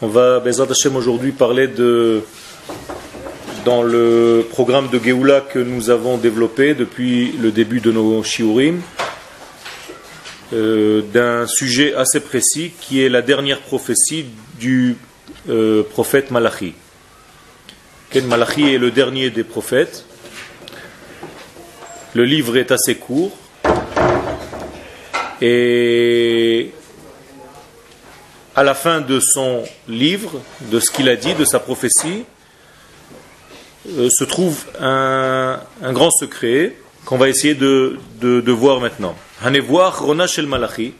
[0.00, 2.22] On va, Bezat Hashem, aujourd'hui parler de,
[3.64, 8.80] dans le programme de Géoula que nous avons développé depuis le début de nos shiurim,
[10.52, 14.26] euh, d'un sujet assez précis qui est la dernière prophétie
[14.60, 14.96] du
[15.48, 16.74] euh, prophète Malachi.
[18.10, 20.04] Ken Malachi est le dernier des prophètes.
[22.14, 23.36] Le livre est assez court.
[25.40, 26.70] Et
[28.58, 32.24] à la fin de son livre, de ce qu'il a dit, de sa prophétie,
[33.88, 35.60] euh, se trouve un,
[35.92, 37.96] grand secret qu'on va essayer de,
[38.48, 39.14] voir maintenant.
[40.26, 40.94] Shel Malachi,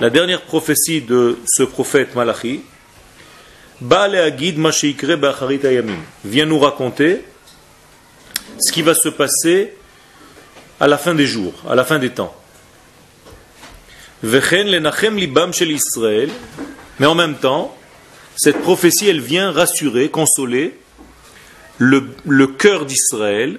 [0.00, 2.62] la dernière prophétie de ce prophète Malachi,
[3.80, 4.06] vient
[6.46, 7.24] nous raconter
[8.60, 9.74] ce qui va se passer
[10.78, 12.32] à la fin des jours, à la fin des temps.
[17.02, 17.76] Mais en même temps,
[18.36, 20.78] cette prophétie, elle vient rassurer, consoler
[21.78, 23.58] le, cœur d'Israël,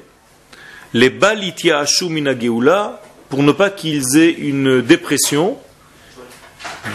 [0.93, 5.57] les Balitia Geoula, pour ne pas qu'ils aient une dépression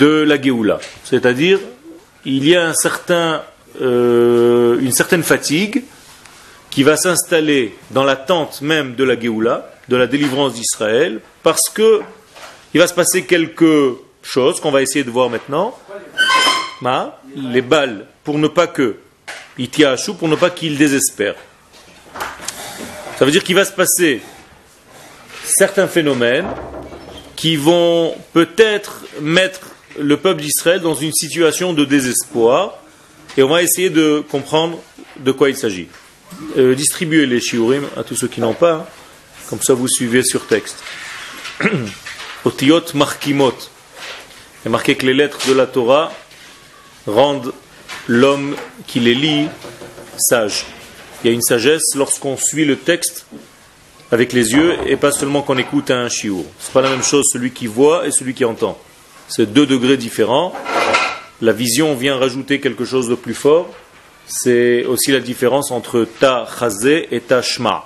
[0.00, 0.81] de la Geoula.
[1.05, 1.61] C'est-à-dire,
[2.25, 3.42] il y a un certain,
[3.83, 5.84] euh, une certaine fatigue
[6.70, 12.00] qui va s'installer dans l'attente même de la Géoula, de la délivrance d'Israël, parce que
[12.72, 15.75] il va se passer quelque chose qu'on va essayer de voir maintenant.
[16.81, 18.97] Ma, les balles, pour ne pas que,
[19.59, 21.34] itiachou, pour ne pas qu'il désespère.
[23.19, 24.21] Ça veut dire qu'il va se passer
[25.45, 26.47] certains phénomènes
[27.34, 32.79] qui vont peut-être mettre le peuple d'Israël dans une situation de désespoir,
[33.37, 34.79] et on va essayer de comprendre
[35.19, 35.89] de quoi il s'agit.
[36.56, 38.89] Euh, distribuez les shiurim à tous ceux qui n'ont pas,
[39.49, 40.83] comme ça vous suivez sur texte.
[42.45, 43.55] Otiyot markimot.
[44.65, 46.12] Il est marqué que les lettres de la Torah
[47.09, 47.53] rendent
[48.06, 48.56] l'homme
[48.87, 49.48] qui les lit
[50.19, 50.64] sage.
[51.22, 53.27] Il y a une sagesse lorsqu'on suit le texte
[54.10, 56.44] avec les yeux et pas seulement qu'on écoute un shiur.
[56.59, 58.78] C'est pas la même chose celui qui voit et celui qui entend.
[59.28, 60.55] C'est deux degrés différents.
[61.41, 63.69] La vision vient rajouter quelque chose de plus fort.
[64.27, 67.84] C'est aussi la différence entre ta chazé et ta shma.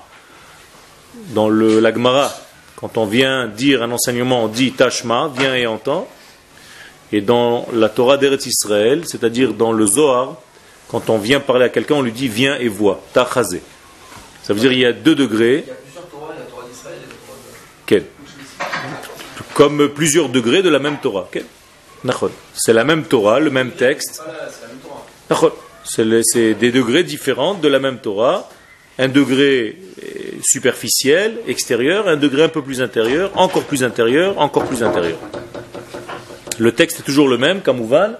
[1.35, 2.33] Dans le l'agmara,
[2.77, 6.09] quand on vient dire un enseignement, on dit ta shma, viens et entends.
[7.13, 10.37] Et dans la Torah d'Eretz Israël, c'est-à-dire dans le Zohar,
[10.89, 13.63] quand on vient parler à quelqu'un, on lui dit viens et vois, ta chazé.
[14.43, 15.65] Ça veut dire qu'il y a deux degrés.
[15.67, 17.87] Il y a plusieurs Torah, la Torah d'Israël et la Torah de...
[17.87, 18.05] Quel
[19.55, 21.29] Comme plusieurs degrés de la même Torah.
[21.31, 21.45] Quel
[22.55, 24.23] c'est la même Torah, le même texte.
[25.85, 28.49] C'est des degrés différents de la même Torah.
[28.99, 30.07] Un degré euh,
[30.43, 35.17] superficiel, extérieur, un degré un peu plus intérieur, encore plus intérieur, encore plus intérieur.
[36.59, 38.15] Le texte est toujours le même, Kamouvan,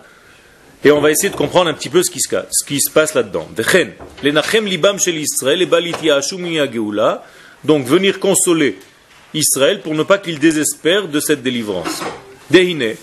[0.85, 2.91] et on va essayer de comprendre un petit peu ce qui se, ce qui se
[2.91, 3.49] passe là-dedans.
[7.65, 8.79] Donc venir consoler
[9.35, 12.03] Israël pour ne pas qu'il désespère de cette délivrance.
[12.51, 12.97] Dehine,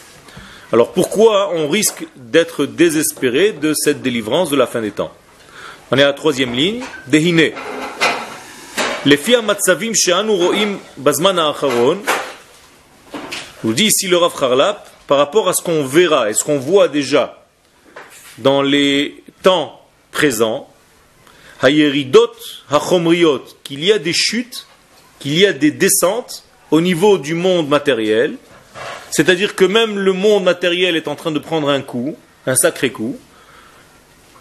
[0.73, 5.13] alors pourquoi on risque d'être désespéré de cette délivrance de la fin des temps?
[5.91, 6.83] On est à la troisième ligne.
[7.07, 7.51] Dehine.
[13.63, 16.59] Nous dit ici le Rav Charlap, par rapport à ce qu'on verra et ce qu'on
[16.59, 17.43] voit déjà
[18.37, 19.81] dans les temps
[20.11, 20.69] présents,
[21.63, 22.35] hayeridot
[22.69, 24.67] hachomriot, qu'il y a des chutes,
[25.17, 28.35] qu'il y a des descentes au niveau du monde matériel,
[29.09, 32.15] c'est-à-dire que même le monde matériel est en train de prendre un coup,
[32.45, 33.17] un sacré coup.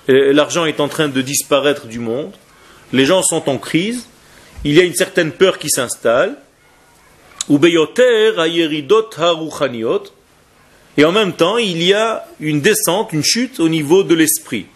[0.07, 2.35] L'argent est en train de disparaître du monde.
[2.93, 4.07] Les gens sont en crise.
[4.65, 6.37] Il y a une certaine peur qui s'installe.
[10.99, 14.67] Et en même temps, il y a une descente, une chute au niveau de l'esprit.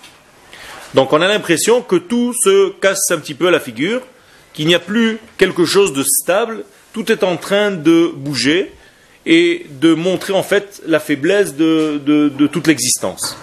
[0.94, 4.00] Donc on a l'impression que tout se casse un petit peu à la figure,
[4.54, 8.72] qu'il n'y a plus quelque chose de stable, tout est en train de bouger,
[9.26, 13.36] et de montrer en fait la faiblesse de, toute l'existence.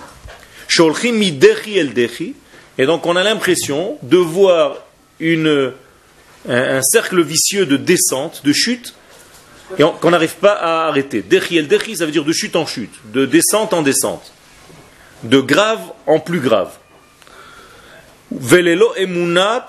[2.77, 4.77] Et donc on a l'impression de voir
[5.21, 8.93] un, cercle vicieux de descente, de chute,
[9.77, 11.21] et qu'on n'arrive pas à arrêter.
[11.21, 14.31] Dechi el ça veut dire de chute en chute, de descente en descente,
[15.23, 16.71] de grave en plus grave.
[18.31, 19.67] Velelo emunat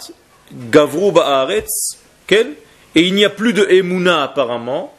[0.71, 1.99] gavru ba'aretz,
[2.31, 2.57] et
[2.95, 4.95] il n'y a plus de emuna apparemment,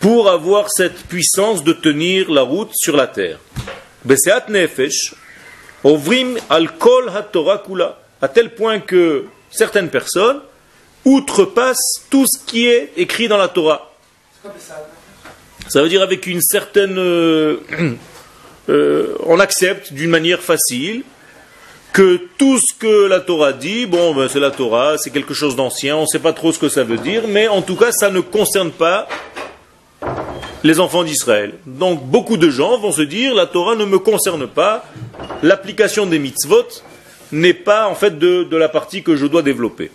[0.00, 3.38] pour avoir cette puissance de tenir la route sur la terre.
[4.04, 5.14] Beseat nefesh,
[5.84, 7.10] ovrim al kol
[7.64, 10.40] kula, à tel point que certaines personnes
[11.04, 13.91] outrepassent tout ce qui est écrit dans la Torah.
[15.68, 17.58] Ça veut dire avec une certaine euh,
[18.68, 21.02] euh, on accepte d'une manière facile
[21.92, 25.56] que tout ce que la Torah dit, bon, ben, c'est la Torah, c'est quelque chose
[25.56, 27.92] d'ancien, on ne sait pas trop ce que ça veut dire, mais en tout cas,
[27.92, 29.08] ça ne concerne pas
[30.64, 31.54] les enfants d'Israël.
[31.66, 34.86] Donc, beaucoup de gens vont se dire, la Torah ne me concerne pas,
[35.42, 36.66] l'application des mitzvot
[37.30, 39.90] n'est pas en fait de, de la partie que je dois développer.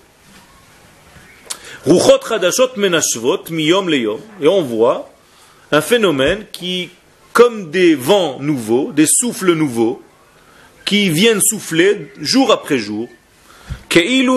[1.86, 4.20] Ruchot Chadashot Menashvot Miyom Leyom.
[4.42, 5.10] Et on voit
[5.72, 6.90] un phénomène qui,
[7.34, 10.02] comme des vents nouveaux, des souffles nouveaux,
[10.86, 13.08] qui viennent souffler jour après jour,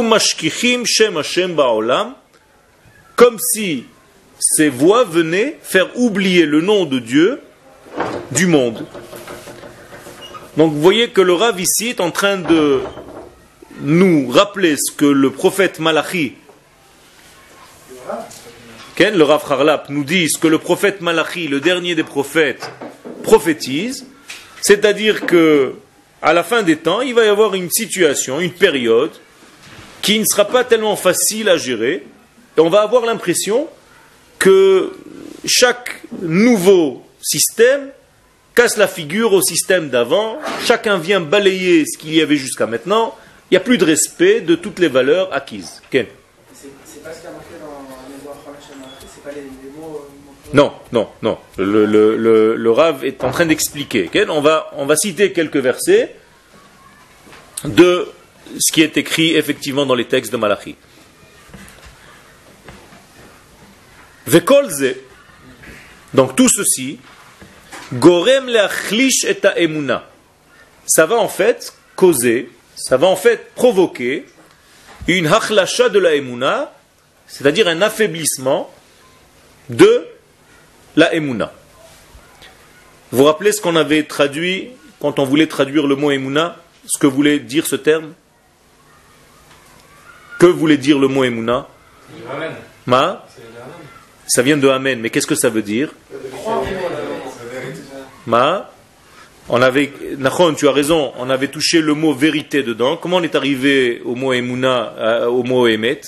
[0.02, 1.56] Mashkichim Shem Hashem
[3.16, 3.84] comme si
[4.38, 7.40] ces voix venaient faire oublier le nom de Dieu
[8.32, 8.86] du monde.
[10.56, 12.80] Donc vous voyez que le Rav ici est en train de
[13.82, 16.34] nous rappeler ce que le prophète Malachi,
[18.98, 22.70] le Rav Harlap, nous dit que le prophète Malachi, le dernier des prophètes,
[23.22, 24.06] prophétise,
[24.60, 25.74] c'est-à-dire que
[26.22, 29.12] à la fin des temps, il va y avoir une situation, une période
[30.02, 32.06] qui ne sera pas tellement facile à gérer,
[32.56, 33.68] et on va avoir l'impression
[34.38, 34.92] que
[35.46, 37.90] chaque nouveau système
[38.54, 43.14] casse la figure au système d'avant, chacun vient balayer ce qu'il y avait jusqu'à maintenant,
[43.50, 45.80] il n'y a plus de respect de toutes les valeurs acquises
[47.02, 47.28] pas ce
[50.52, 51.38] non, non, non.
[51.58, 54.10] Le, le, Rav est en train d'expliquer.
[54.28, 56.16] On, va, on va citer quelques versets
[57.64, 58.08] de
[58.58, 60.76] ce qui est écrit effectivement dans les textes de Malachi.
[64.26, 64.94] Vekolze,
[66.14, 66.98] donc tout ceci,
[67.92, 70.08] gorem leachlish et emuna.
[70.86, 74.26] Ça va en fait causer, ça va en fait provoquer
[75.06, 76.72] une hachlasha de la emuna,
[77.26, 78.72] c'est-à-dire un affaiblissement
[79.68, 80.06] de
[80.96, 81.52] la Emouna.
[83.10, 84.70] Vous vous rappelez ce qu'on avait traduit
[85.00, 86.56] quand on voulait traduire le mot Emouna
[86.86, 88.12] Ce que voulait dire ce terme?
[90.38, 91.66] Que voulait dire le mot Emouna?
[92.86, 93.26] Ma?
[94.26, 95.92] Ça vient de Amen, mais qu'est-ce que ça veut dire?
[98.26, 98.70] Ma?
[99.48, 102.96] On avait, Nachon, tu as raison, on avait touché le mot vérité dedans.
[102.96, 106.00] Comment on est arrivé au mot Emouna, euh, au mot Emet?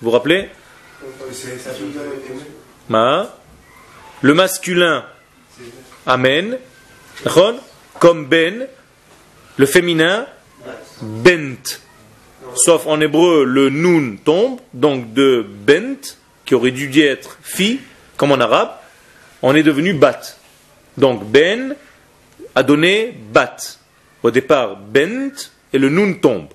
[0.00, 0.50] Vous vous rappelez?
[2.90, 3.39] Ma?
[4.22, 5.04] Le masculin,
[6.06, 6.58] Amen,
[7.98, 8.66] comme Ben,
[9.56, 10.26] le féminin,
[11.00, 11.80] Bent.
[12.54, 17.80] Sauf en hébreu, le Nun tombe, donc de Bent, qui aurait dû être fille,
[18.16, 18.70] comme en arabe,
[19.42, 20.20] on est devenu Bat.
[20.96, 21.76] Donc Ben
[22.54, 23.56] a donné Bat.
[24.22, 26.48] Au départ, Bent, et le Nun tombe.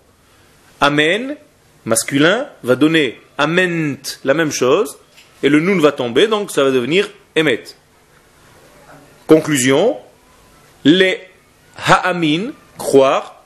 [0.81, 1.38] Amen,
[1.85, 4.97] masculin, va donner Ament, la même chose,
[5.41, 7.63] et le Nun va tomber, donc ça va devenir Emet.
[9.27, 9.97] Conclusion,
[10.83, 11.19] les
[11.77, 13.43] ha'amin, croire,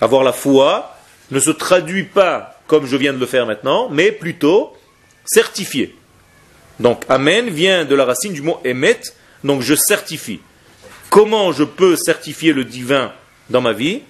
[0.00, 0.96] avoir la foi,
[1.30, 4.74] ne se traduit pas comme je viens de le faire maintenant, mais plutôt
[5.26, 5.94] certifié.
[6.80, 9.00] Donc Amen vient de la racine du mot Emet,
[9.44, 10.40] donc je certifie.
[11.10, 13.12] Comment je peux certifier le divin
[13.50, 14.00] dans ma vie?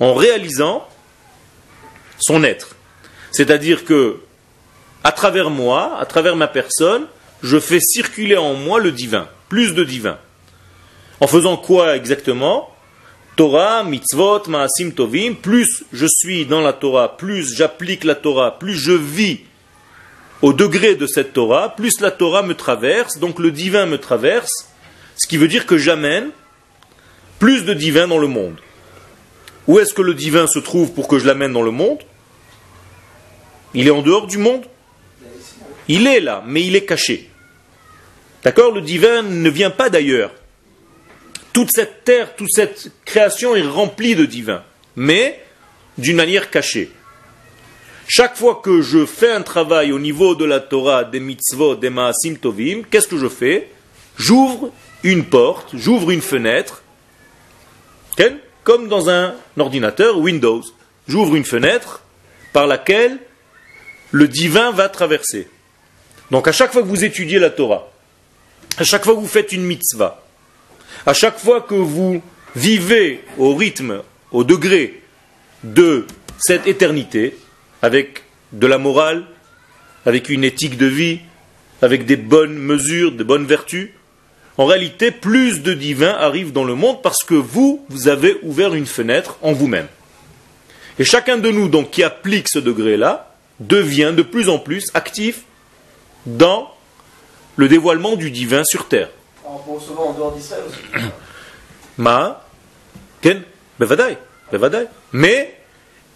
[0.00, 0.88] En réalisant
[2.18, 2.76] son être.
[3.30, 4.20] C'est-à-dire que,
[5.04, 7.06] à travers moi, à travers ma personne,
[7.42, 10.18] je fais circuler en moi le divin, plus de divin.
[11.20, 12.68] En faisant quoi exactement?
[13.36, 18.74] Torah, mitzvot, maasim tovim, plus je suis dans la Torah, plus j'applique la Torah, plus
[18.74, 19.40] je vis
[20.42, 24.68] au degré de cette Torah, plus la Torah me traverse, donc le divin me traverse,
[25.16, 26.30] ce qui veut dire que j'amène
[27.38, 28.56] plus de divin dans le monde.
[29.66, 31.98] Où est-ce que le divin se trouve pour que je l'amène dans le monde?
[33.74, 34.64] Il est en dehors du monde?
[35.88, 37.30] Il est là, mais il est caché.
[38.44, 40.32] D'accord Le divin ne vient pas d'ailleurs.
[41.52, 44.62] Toute cette terre, toute cette création est remplie de divin,
[44.96, 45.44] mais
[45.98, 46.90] d'une manière cachée.
[48.08, 51.90] Chaque fois que je fais un travail au niveau de la Torah, des mitzvot, des
[51.90, 53.68] maasim tovim, qu'est-ce que je fais?
[54.16, 54.72] J'ouvre
[55.02, 56.82] une porte, j'ouvre une fenêtre,
[58.64, 60.62] comme dans un ordinateur Windows.
[61.08, 62.02] J'ouvre une fenêtre
[62.52, 63.18] par laquelle
[64.10, 65.48] le divin va traverser.
[66.30, 67.91] Donc à chaque fois que vous étudiez la Torah,
[68.78, 70.22] à chaque fois que vous faites une mitzvah,
[71.06, 72.22] à chaque fois que vous
[72.56, 75.02] vivez au rythme, au degré
[75.64, 76.06] de
[76.38, 77.36] cette éternité,
[77.82, 79.24] avec de la morale,
[80.06, 81.20] avec une éthique de vie,
[81.80, 83.90] avec des bonnes mesures, des bonnes vertus,
[84.58, 88.74] en réalité, plus de divins arrivent dans le monde parce que vous, vous avez ouvert
[88.74, 89.88] une fenêtre en vous-même.
[90.98, 95.42] Et chacun de nous, donc, qui applique ce degré-là, devient de plus en plus actif
[96.26, 96.70] dans
[97.56, 99.10] le dévoilement du divin sur terre.
[99.44, 100.64] en dehors d'Israël
[101.98, 102.44] Ma
[103.20, 103.42] Ken.
[105.12, 105.58] Mais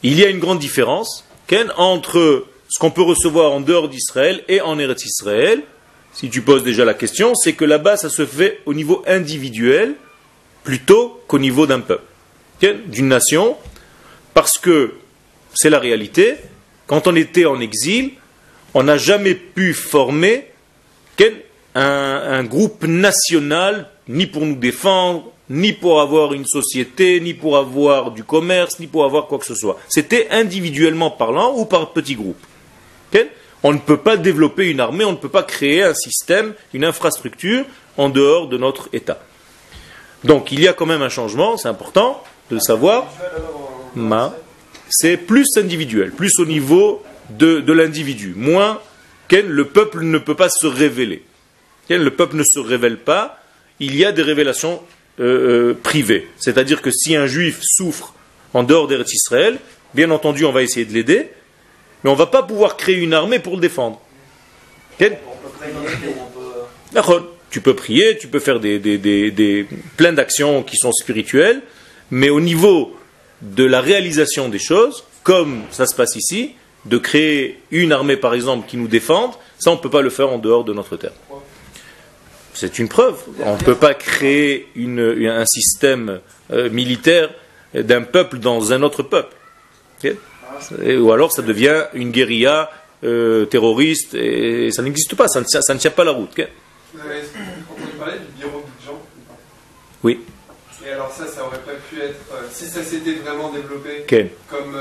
[0.03, 4.43] il y a une grande différence Ken, entre ce qu'on peut recevoir en dehors d'Israël
[4.49, 5.63] et en Eretz Israël.
[6.13, 9.95] Si tu poses déjà la question, c'est que là-bas ça se fait au niveau individuel
[10.65, 12.03] plutôt qu'au niveau d'un peuple,
[12.61, 13.57] d'une nation,
[14.35, 14.95] parce que
[15.55, 16.37] c'est la réalité.
[16.87, 18.13] Quand on était en exil,
[18.75, 20.51] on n'a jamais pu former
[21.75, 27.57] un, un groupe national, ni pour nous défendre, ni pour avoir une société, ni pour
[27.57, 29.79] avoir du commerce, ni pour avoir quoi que ce soit.
[29.89, 32.45] C'était individuellement parlant ou par petits groupes?
[33.63, 36.85] on ne peut pas développer une armée, on ne peut pas créer un système, une
[36.85, 37.65] infrastructure
[37.97, 39.19] en dehors de notre État.
[40.23, 43.13] Donc il y a quand même un changement, c'est important de le savoir.
[44.89, 48.35] C'est plus individuel, plus au niveau de, de l'individu.
[48.37, 48.81] Moins,
[49.31, 51.23] le peuple ne peut pas se révéler.
[51.89, 53.41] Le peuple ne se révèle pas.
[53.81, 54.83] Il y a des révélations
[55.21, 56.29] euh, euh, privées.
[56.39, 58.15] C'est-à-dire que si un juif souffre
[58.55, 59.59] en dehors d'Eretz Israël,
[59.95, 61.31] bien entendu, on va essayer de l'aider,
[62.03, 64.01] mais on ne va pas pouvoir créer une armée pour le défendre.
[67.51, 69.67] Tu peux prier, tu peux faire des, des
[69.97, 71.63] plein d'actions qui sont spirituelles,
[72.11, 72.97] mais au niveau
[73.43, 76.55] de la réalisation des choses, comme ça se passe ici,
[76.87, 80.11] de créer une armée par exemple qui nous défende, ça on ne peut pas le
[80.11, 81.13] faire en dehors de notre terre.
[82.55, 83.19] C'est une preuve.
[83.41, 87.31] On ne peut pas créer un système euh, militaire
[87.75, 89.35] d'un peuple dans un autre peuple.
[90.81, 92.71] ou alors ça devient une guérilla
[93.05, 96.31] euh, terroriste et ça n'existe pas, ça ne, tient pas la route.
[96.95, 99.03] Vous avez entendu parler du bureau de Jean
[100.03, 100.21] Oui.
[100.87, 104.07] Et alors ça, ça aurait pas pu être, euh, si ça s'était vraiment développé
[104.49, 104.79] comme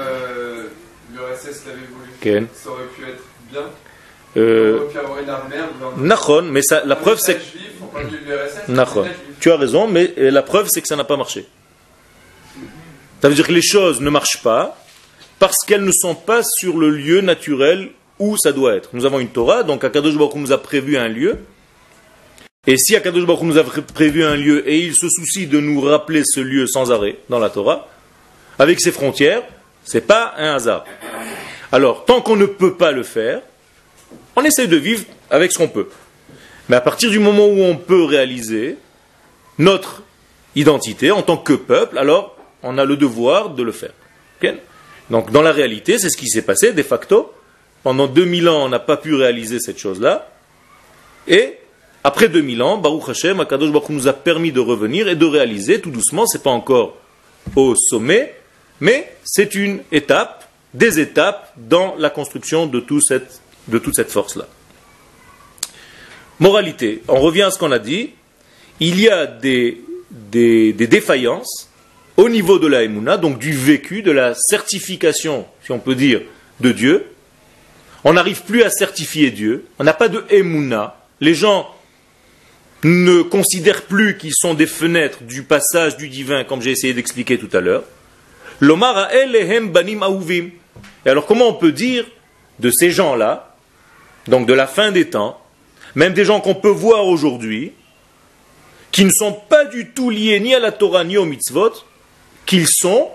[1.16, 3.64] l'URSS l'avait voulu, ça aurait pu être bien
[4.38, 4.90] euh,
[6.44, 7.42] mais ça, la preuve c'est que...
[9.40, 11.46] Tu as raison, mais euh, la preuve c'est que ça n'a pas marché.
[13.22, 14.78] Ça veut dire que les choses ne marchent pas
[15.40, 18.90] parce qu'elles ne sont pas sur le lieu naturel où ça doit être.
[18.94, 21.40] Nous avons une Torah, donc Akadosh Baruch nous a prévu un lieu.
[22.68, 25.80] Et si Akadosh Baruch nous a prévu un lieu et il se soucie de nous
[25.80, 27.88] rappeler ce lieu sans arrêt dans la Torah,
[28.60, 29.44] avec ses frontières,
[29.86, 30.84] c'est pas un hasard.
[31.72, 33.42] Alors, tant qu'on ne peut pas le faire,
[34.36, 35.88] on essaie de vivre avec ce qu'on peut.
[36.68, 38.78] Mais à partir du moment où on peut réaliser
[39.58, 40.04] notre
[40.56, 43.92] identité en tant que peuple, alors on a le devoir de le faire.
[45.10, 47.32] Donc dans la réalité, c'est ce qui s'est passé de facto.
[47.84, 50.32] Pendant 2000 ans, on n'a pas pu réaliser cette chose-là.
[51.28, 51.58] Et
[52.04, 55.82] après 2000 ans, Baruch Hashem, Akadosh Baruch nous a permis de revenir et de réaliser
[55.82, 56.98] tout doucement, c'est pas encore
[57.56, 58.36] au sommet,
[58.80, 64.48] mais c'est une étape, des étapes dans la construction de toute cette force-là.
[66.40, 68.12] Moralité, on revient à ce qu'on a dit,
[68.82, 71.70] il y a des, des, défaillances
[72.18, 76.22] au niveau de la Emouna, donc du vécu, de la certification, si on peut dire,
[76.60, 77.06] de Dieu.
[78.04, 80.98] On n'arrive plus à certifier Dieu, on n'a pas de Emouna.
[81.22, 81.74] Les gens
[82.84, 87.38] ne considèrent plus qu'ils sont des fenêtres du passage du divin, comme j'ai essayé d'expliquer
[87.38, 87.84] tout à l'heure.
[88.60, 89.10] L'Omar
[89.72, 90.02] banim
[91.06, 92.06] Et alors comment on peut dire
[92.60, 93.56] de ces gens-là
[94.28, 95.40] donc de la fin des temps,
[95.94, 97.74] même des gens qu'on peut voir aujourd'hui,
[98.92, 101.74] qui ne sont pas du tout liés ni à la Torah ni au mitzvot,
[102.46, 103.10] qu'ils sont,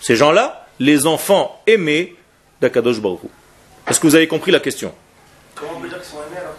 [0.00, 2.16] ces gens-là, les enfants aimés
[2.60, 3.20] d'Akadosh Baruch
[3.86, 4.94] Est-ce que vous avez compris la question?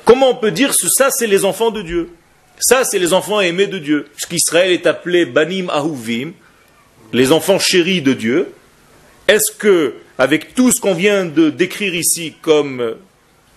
[0.06, 2.12] Comment on peut dire que ça, c'est les enfants de Dieu?
[2.60, 4.08] Ça, c'est les enfants aimés de Dieu.
[4.16, 6.32] Puisqu'Israël est appelé Banim Ahuvim,
[7.16, 8.52] les enfants chéris de Dieu.
[9.28, 12.96] Est-ce que, avec tout ce qu'on vient de décrire ici comme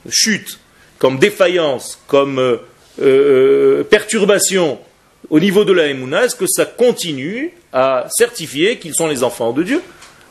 [0.08, 0.60] chute,
[0.98, 2.56] comme défaillance, comme euh,
[3.02, 4.78] euh, perturbation
[5.28, 9.52] au niveau de la Emouna, est-ce que ça continue à certifier qu'ils sont les enfants
[9.52, 9.82] de Dieu?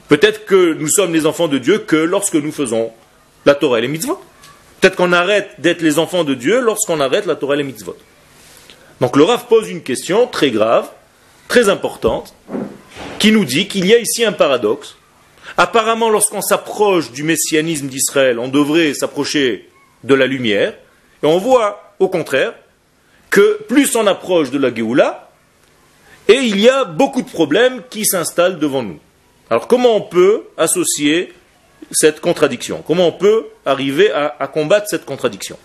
[0.08, 2.92] Peut-être que nous sommes les enfants de Dieu que lorsque nous faisons
[3.46, 4.22] la Torah et les mitzvot.
[4.80, 7.98] Peut-être qu'on arrête d'être les enfants de Dieu lorsqu'on arrête la Torah et les mitzvot.
[9.02, 10.90] Donc le Rav pose une question très grave,
[11.50, 12.34] très importante,
[13.20, 14.96] qui nous dit qu'il y a ici un paradoxe.
[15.58, 19.70] Apparemment, lorsqu'on s'approche du messianisme d'Israël, on devrait s'approcher
[20.04, 20.74] de la lumière,
[21.24, 22.54] et on voit, au contraire,
[23.30, 25.32] que plus on approche de la Géoula,
[26.28, 29.00] et il y a beaucoup de problèmes qui s'installent devant nous.
[29.50, 31.34] Alors comment on peut associer
[31.92, 32.84] cette contradiction?
[32.86, 35.58] Comment on peut arriver à, à combattre cette contradiction?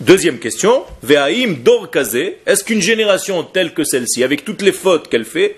[0.00, 5.24] Deuxième question, Ve'aim Dor est-ce qu'une génération telle que celle-ci, avec toutes les fautes qu'elle
[5.24, 5.56] fait,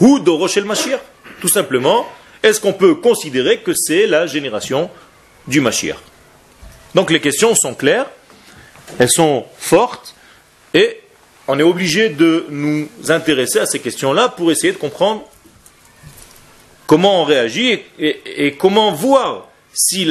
[0.00, 1.00] ou Doroshel Mashiach?
[1.40, 2.06] Tout simplement,
[2.42, 4.90] est-ce qu'on peut considérer que c'est la génération
[5.46, 5.98] du Mashiach?
[6.94, 8.06] Donc les questions sont claires,
[8.98, 10.14] elles sont fortes,
[10.74, 11.00] et
[11.48, 15.28] on est obligé de nous intéresser à ces questions-là pour essayer de comprendre
[16.86, 20.08] comment on réagit et, comment voir si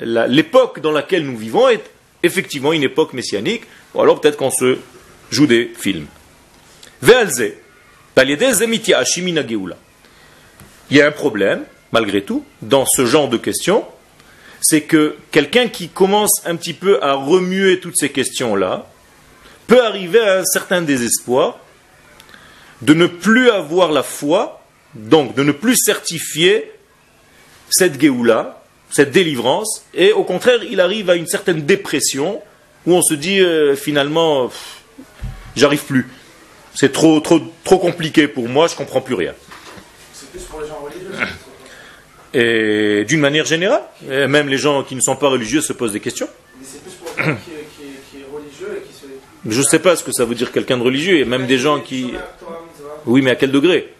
[0.00, 1.82] l'époque dans laquelle nous vivons est
[2.22, 3.62] effectivement une époque messianique,
[3.94, 4.78] ou alors peut-être qu'on se
[5.30, 6.06] joue des films.
[10.90, 13.84] Il y a un problème, malgré tout, dans ce genre de questions,
[14.60, 18.86] c'est que quelqu'un qui commence un petit peu à remuer toutes ces questions-là
[19.66, 21.58] peut arriver à un certain désespoir
[22.82, 24.62] de ne plus avoir la foi,
[24.94, 26.72] donc de ne plus certifier
[27.70, 28.59] cette Géoula,
[28.90, 32.42] cette délivrance, et au contraire, il arrive à une certaine dépression
[32.86, 34.50] où on se dit euh, finalement,
[35.56, 36.08] j'arrive plus.
[36.74, 39.34] C'est trop, trop, trop compliqué pour moi, je comprends plus rien.
[40.12, 41.10] C'est plus pour les gens religieux.
[42.32, 45.98] Et d'une manière générale, même les gens qui ne sont pas religieux se posent des
[45.98, 46.28] questions.
[46.60, 49.06] Mais c'est plus pour qui, qui, est religieux et qui se.
[49.46, 51.58] Je ne sais pas ce que ça veut dire quelqu'un de religieux, et même des
[51.58, 52.12] gens qui.
[53.04, 53.92] Oui, mais à quel degré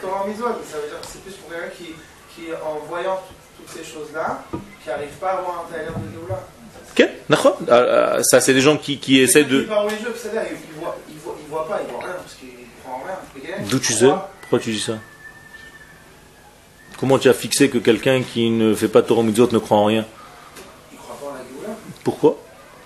[0.00, 0.24] Torah
[0.68, 1.94] ça veut dire que c'est plus pour quelqu'un qui,
[2.34, 3.20] qui, en voyant
[4.82, 6.40] qui n'arrive pas à avoir un tailleur de Géoula.
[6.90, 7.08] Ok,
[7.70, 9.56] ah, ah, ça c'est des gens qui, qui essaient de.
[9.56, 12.02] Il n'est pas religieux, c'est-à-dire il ne voit, il voit, il voit pas, il voit
[12.02, 13.66] rien, parce qu'il ne prend rien.
[13.68, 14.10] D'où tu sais?
[14.40, 14.58] Pourquoi?
[14.58, 14.94] Tu dis ça?
[16.98, 19.84] Comment tu as fixé que quelqu'un qui ne fait pas Torah Mitzvot ne croit en
[19.84, 20.04] rien?
[22.02, 22.38] Pourquoi?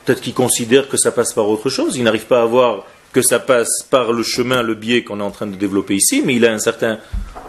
[0.05, 1.97] Peut-être qu'il considère que ça passe par autre chose.
[1.97, 5.23] Il n'arrive pas à voir que ça passe par le chemin, le biais qu'on est
[5.23, 6.99] en train de développer ici, mais il a un certain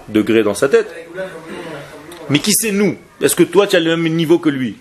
[0.08, 0.94] degré dans sa tête.
[2.30, 2.98] Mais qui c'est nous?
[3.22, 4.78] Est-ce que toi tu as le même niveau que lui?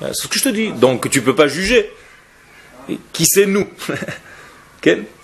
[0.00, 0.72] C'est ce que je te dis.
[0.72, 1.90] Donc tu ne peux pas juger.
[3.12, 3.66] Qui c'est nous?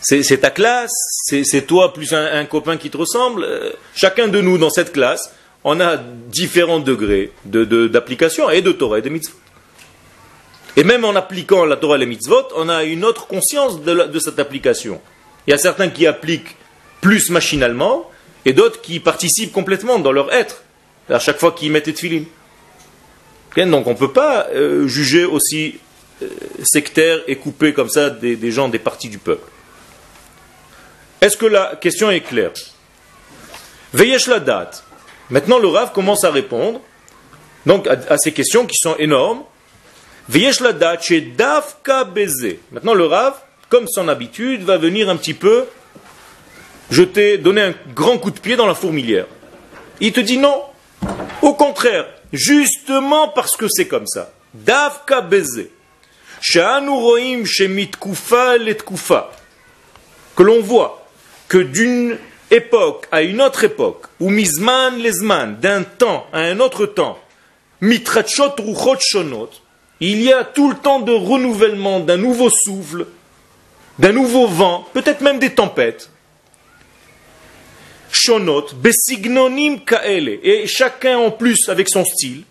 [0.00, 0.90] C'est ta classe,
[1.22, 3.44] c'est toi plus un, copain qui te ressemble.
[3.44, 8.72] Euh, chacun de nous dans cette classe, on a différents degrés d'application de, et de
[8.72, 9.36] Torah et de mitzvot.
[10.76, 14.18] Et même en appliquant la Torah et les mitzvot, on a une autre conscience de,
[14.18, 15.00] cette application.
[15.46, 16.56] Il y a certains qui appliquent
[17.00, 18.10] plus machinalement
[18.44, 20.62] et d'autres qui participent complètement dans leur être
[21.08, 22.26] à chaque fois qu'ils mettent les tefilines.
[23.56, 25.78] Donc on ne peut pas euh, juger aussi
[26.22, 26.28] euh,
[26.64, 29.46] sectaire et coupé comme ça des gens des partis du peuple.
[31.22, 32.50] Est-ce que la question est claire?
[33.94, 34.82] Veyesh la date.
[35.30, 36.80] Maintenant, le Rav commence à répondre
[38.08, 39.44] à, ces questions qui sont énormes.
[40.28, 42.56] Veyesh la date chez Davka Beze.
[42.72, 43.34] Maintenant, le Rav,
[43.68, 45.66] comme son habitude, va venir un petit peu
[46.90, 49.26] jeter, donner un grand coup de pied dans la fourmilière.
[50.00, 50.62] Il te dit non.
[51.42, 54.32] Au contraire, justement parce que c'est comme ça.
[54.54, 55.26] Davka
[58.84, 59.30] kufa.
[60.36, 61.06] Que l'on voit
[61.48, 62.18] que d'une
[62.50, 67.18] époque à une autre époque, ou misman lesman, d'un temps à un autre temps,
[67.80, 69.50] mitrachot ruchot shonot,
[70.00, 73.06] il y a tout le temps de renouvellement d'un nouveau souffle,
[73.98, 76.10] d'un nouveau vent, peut-être même des tempêtes.
[78.12, 82.44] Shonot, besignonim kaele, et chacun en plus avec son style.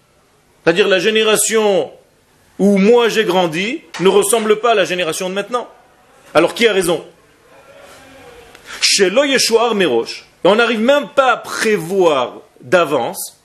[0.63, 1.91] C'est-à-dire la génération
[2.59, 5.69] où moi j'ai grandi ne ressemble pas à la génération de maintenant.
[6.33, 7.05] Alors qui a raison?
[8.81, 13.37] Chez Merosh, on n'arrive même pas à prévoir d'avance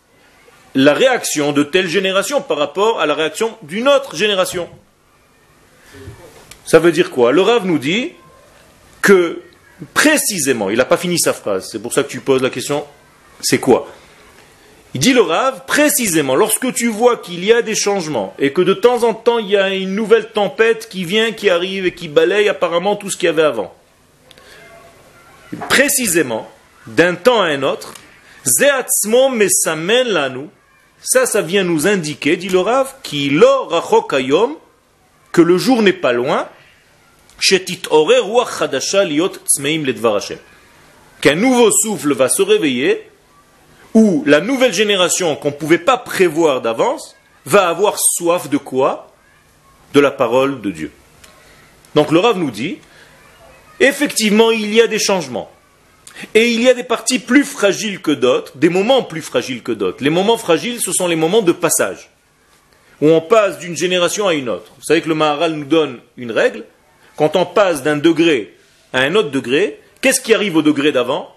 [0.74, 4.68] la réaction de telle génération par rapport à la réaction d'une autre génération.
[6.64, 7.33] Ça veut dire quoi?
[7.33, 8.12] Le Rav nous dit
[9.02, 9.42] que
[9.95, 12.85] précisément, il n'a pas fini sa phrase, c'est pour ça que tu poses la question,
[13.41, 13.89] c'est quoi?
[14.95, 18.62] Il dit le Rav, précisément, lorsque tu vois qu'il y a des changements et que
[18.62, 21.93] de temps en temps il y a une nouvelle tempête qui vient, qui arrive et
[21.93, 23.75] qui balaye apparemment tout ce qu'il y avait avant.
[25.69, 26.51] Précisément,
[26.87, 27.93] d'un temps à un autre,
[28.45, 28.87] ça,
[31.27, 33.17] ça vient nous indiquer, dit le Rav, que
[35.43, 36.49] le jour n'est pas loin,
[41.20, 43.09] qu'un nouveau souffle va se réveiller,
[43.94, 49.12] où la nouvelle génération qu'on ne pouvait pas prévoir d'avance va avoir soif de quoi?
[49.94, 50.90] De la parole de Dieu.
[51.94, 52.79] Donc le Rav nous dit,
[53.81, 55.51] effectivement, il y a des changements.
[56.35, 59.72] Et il y a des parties plus fragiles que d'autres, des moments plus fragiles que
[59.72, 60.03] d'autres.
[60.03, 62.11] Les moments fragiles, ce sont les moments de passage,
[63.01, 64.72] où on passe d'une génération à une autre.
[64.77, 66.64] Vous savez que le Maharal nous donne une règle.
[67.16, 68.55] Quand on passe d'un degré
[68.92, 71.35] à un autre degré, qu'est-ce qui arrive au degré d'avant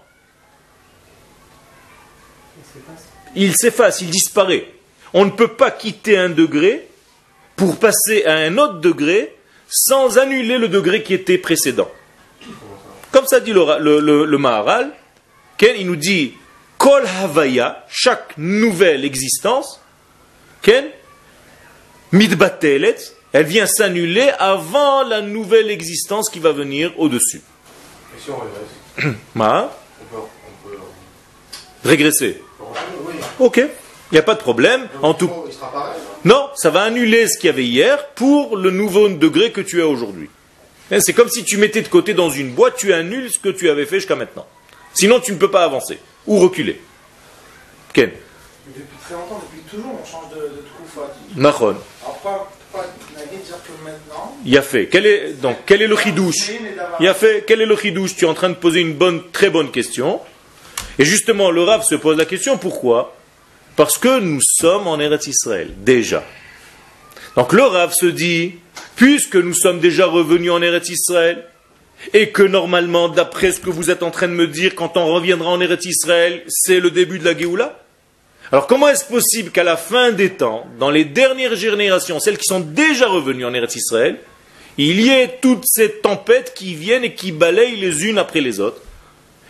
[3.34, 4.66] Il s'efface, il disparaît.
[5.12, 6.86] On ne peut pas quitter un degré
[7.56, 9.34] pour passer à un autre degré
[9.68, 11.90] sans annuler le degré qui était précédent.
[13.12, 14.92] Comme ça dit le, Maharal,
[15.60, 16.34] il nous dit
[16.78, 17.04] Kol
[17.88, 19.80] chaque nouvelle existence,
[20.62, 20.86] Ken,
[23.32, 27.42] Elle vient s'annuler avant la nouvelle existence qui va venir au-dessus.
[28.16, 28.80] Et si on regresse
[31.84, 32.42] Régresser.
[33.38, 33.68] Ok, il
[34.12, 34.88] n'y a pas de problème.
[35.02, 35.30] En tout...
[36.24, 39.80] Non, ça va annuler ce qu'il y avait hier pour le nouveau degré que tu
[39.80, 40.28] as aujourd'hui.
[40.90, 43.48] Hein, c'est comme si tu mettais de côté dans une boîte, tu annules ce que
[43.48, 44.46] tu avais fait jusqu'à maintenant.
[44.92, 46.80] Sinon, tu ne peux pas avancer ou reculer.
[47.92, 48.10] Ken
[48.66, 51.76] Depuis très longtemps, depuis toujours, on change de, de Nahon.
[54.44, 54.88] Il a fait.
[54.88, 56.50] Quel est, le chidouche
[57.00, 57.44] Il a fait.
[57.46, 60.20] Quel est le chidouche Tu es en train de poser une bonne, très bonne question.
[60.98, 63.16] Et justement, le Rav se pose la question pourquoi?
[63.76, 66.24] Parce que nous sommes en Eretz Israël, déjà.
[67.36, 68.54] Donc le Rav se dit
[68.96, 71.44] puisque nous sommes déjà revenus en Eretz Israël,
[72.12, 75.06] et que normalement, d'après ce que vous êtes en train de me dire, quand on
[75.06, 77.79] reviendra en Eretz Israël, c'est le début de la Géoula
[78.52, 82.46] alors comment est-ce possible qu'à la fin des temps, dans les dernières générations, celles qui
[82.46, 84.18] sont déjà revenues en Eretz Israël,
[84.76, 88.60] il y ait toutes ces tempêtes qui viennent et qui balayent les unes après les
[88.60, 88.80] autres?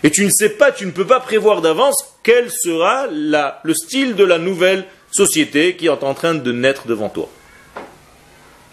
[0.02, 4.16] Et tu ne sais pas, tu ne peux pas prévoir d'avance quel sera le style
[4.16, 7.28] de la nouvelle société qui est en train de naître devant toi.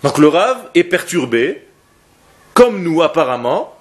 [0.04, 1.63] Donc le Rav est perturbé,
[2.54, 3.78] comme nous apparemment,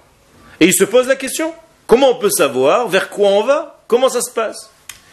[0.59, 1.53] et il se pose la question,
[1.87, 3.83] comment on peut savoir vers quoi on va?
[3.87, 4.69] Comment ça se passe?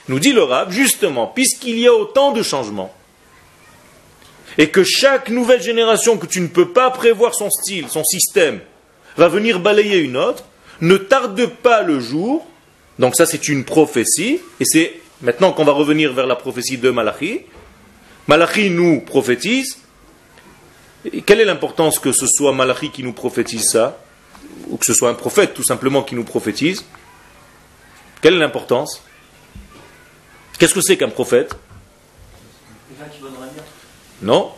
[0.08, 2.94] Nous dit le Rav, justement, puisqu'il y a autant de changements,
[4.58, 8.60] et que chaque nouvelle génération que tu ne peux pas prévoir son style, son système,
[9.16, 10.44] va venir balayer une autre,
[10.80, 12.46] ne tarde pas le jour,
[12.98, 16.90] donc ça c'est une prophétie, et c'est maintenant qu'on va revenir vers la prophétie de
[16.90, 17.42] Malachi,
[18.26, 19.78] Malachi nous prophétise,
[21.26, 23.98] quelle est l'importance que ce soit Malachi qui nous prophétise ça,
[24.68, 26.84] ou que ce soit un prophète tout simplement qui nous prophétise?
[28.22, 29.02] Quelle est l'importance?
[30.58, 31.54] Qu'est-ce que c'est qu'un prophète
[34.22, 34.52] Non.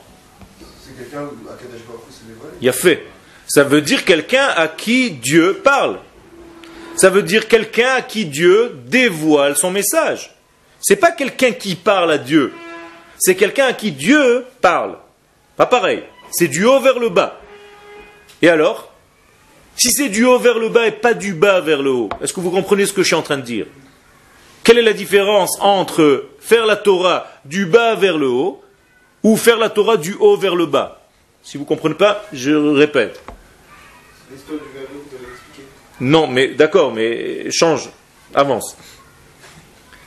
[2.60, 3.06] Il a fait.
[3.48, 5.98] Ça veut dire quelqu'un à qui Dieu parle.
[6.96, 10.34] Ça veut dire quelqu'un à qui Dieu dévoile son message.
[10.80, 12.52] C'est pas quelqu'un qui parle à Dieu.
[13.18, 14.98] C'est quelqu'un à qui Dieu parle.
[15.56, 16.02] Pas pareil.
[16.30, 17.40] C'est du haut vers le bas.
[18.42, 18.92] Et alors?
[19.76, 22.32] Si c'est du haut vers le bas et pas du bas vers le haut, est-ce
[22.32, 23.66] que vous comprenez ce que je suis en train de dire?
[24.66, 28.60] Quelle est la différence entre faire la Torah du bas vers le haut
[29.22, 31.06] ou faire la Torah du haut vers le bas?
[31.44, 33.22] Si vous ne comprenez pas, je répète.
[36.00, 37.90] Non, mais d'accord, mais change,
[38.34, 38.76] avance.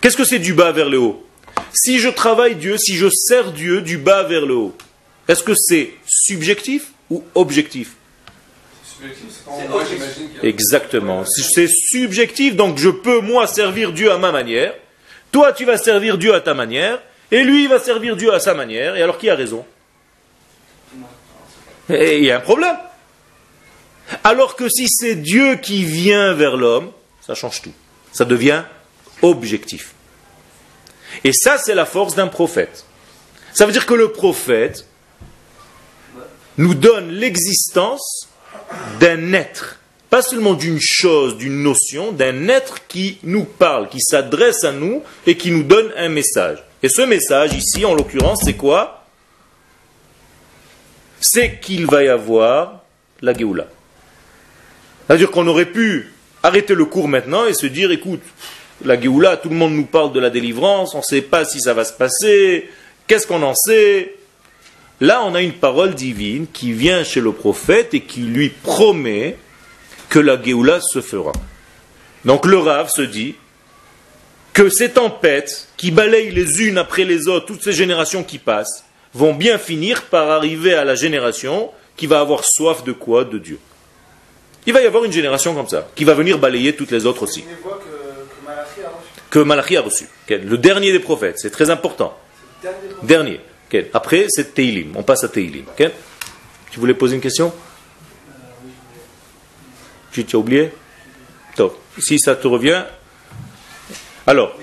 [0.02, 1.26] Qu'est-ce que c'est du bas vers le haut?
[1.72, 4.76] Si je travaille Dieu, si je sers Dieu du bas vers le haut,
[5.30, 7.94] est-ce que c'est subjectif ou objectif?
[10.44, 11.24] Exactement.
[11.26, 14.74] C'est subjectif, donc je peux, moi, servir Dieu à ma manière.
[15.32, 17.02] Toi, tu vas servir Dieu à ta manière.
[17.32, 18.96] Et lui, il va servir Dieu à sa manière.
[18.96, 19.66] Et alors, qui a raison?
[21.90, 22.78] Et il y a un problème.
[24.24, 27.74] Alors que si c'est Dieu qui vient vers l'homme, ça change tout.
[28.12, 28.64] Ça devient
[29.22, 29.94] objectif.
[31.24, 32.86] Et ça, c'est la force d'un prophète.
[33.54, 34.86] Ça veut dire que le prophète
[36.58, 38.29] nous donne l'existence
[39.00, 39.80] d'un être,
[40.10, 45.04] pas seulement d'une chose, d'une notion, d'un être qui nous parle, qui s'adresse à nous
[45.26, 46.64] et qui nous donne un message.
[46.82, 49.06] Et ce message ici, en l'occurrence, c'est quoi?
[51.20, 52.84] C'est qu'il va y avoir
[53.22, 53.68] la Géoula.
[55.06, 58.22] C'est-à-dire qu'on aurait pu arrêter le cours maintenant et se dire, écoute,
[58.86, 61.60] la Géoula, tout le monde nous parle de la délivrance, on ne sait pas si
[61.60, 62.70] ça va se passer,
[63.08, 64.16] qu'est-ce qu'on en sait?
[65.02, 69.38] Là, on a une parole divine qui vient chez le prophète et qui lui promet
[70.10, 71.32] que la Géoula se fera.
[72.26, 73.36] Donc le Rav se dit
[74.52, 78.84] que ces tempêtes qui balayent les unes après les autres, toutes ces générations qui passent,
[79.14, 83.38] vont bien finir par arriver à la génération qui va avoir soif de quoi De
[83.38, 83.60] Dieu.
[84.68, 87.24] Il va y avoir une génération comme ça, qui va venir balayer toutes les autres
[87.24, 87.44] aussi.
[89.30, 90.06] Que Malachi a reçu.
[90.28, 92.18] Le dernier des prophètes, c'est très important.
[93.04, 93.40] Dernier.
[93.94, 94.96] Après, c'est Teilim.
[94.96, 95.66] On passe à Teilim.
[96.72, 97.54] Tu voulais poser une question?
[100.12, 100.72] Tu t'as oublié?
[101.56, 101.80] Top.
[101.98, 102.84] Si ça te revient.
[104.26, 104.58] Alors.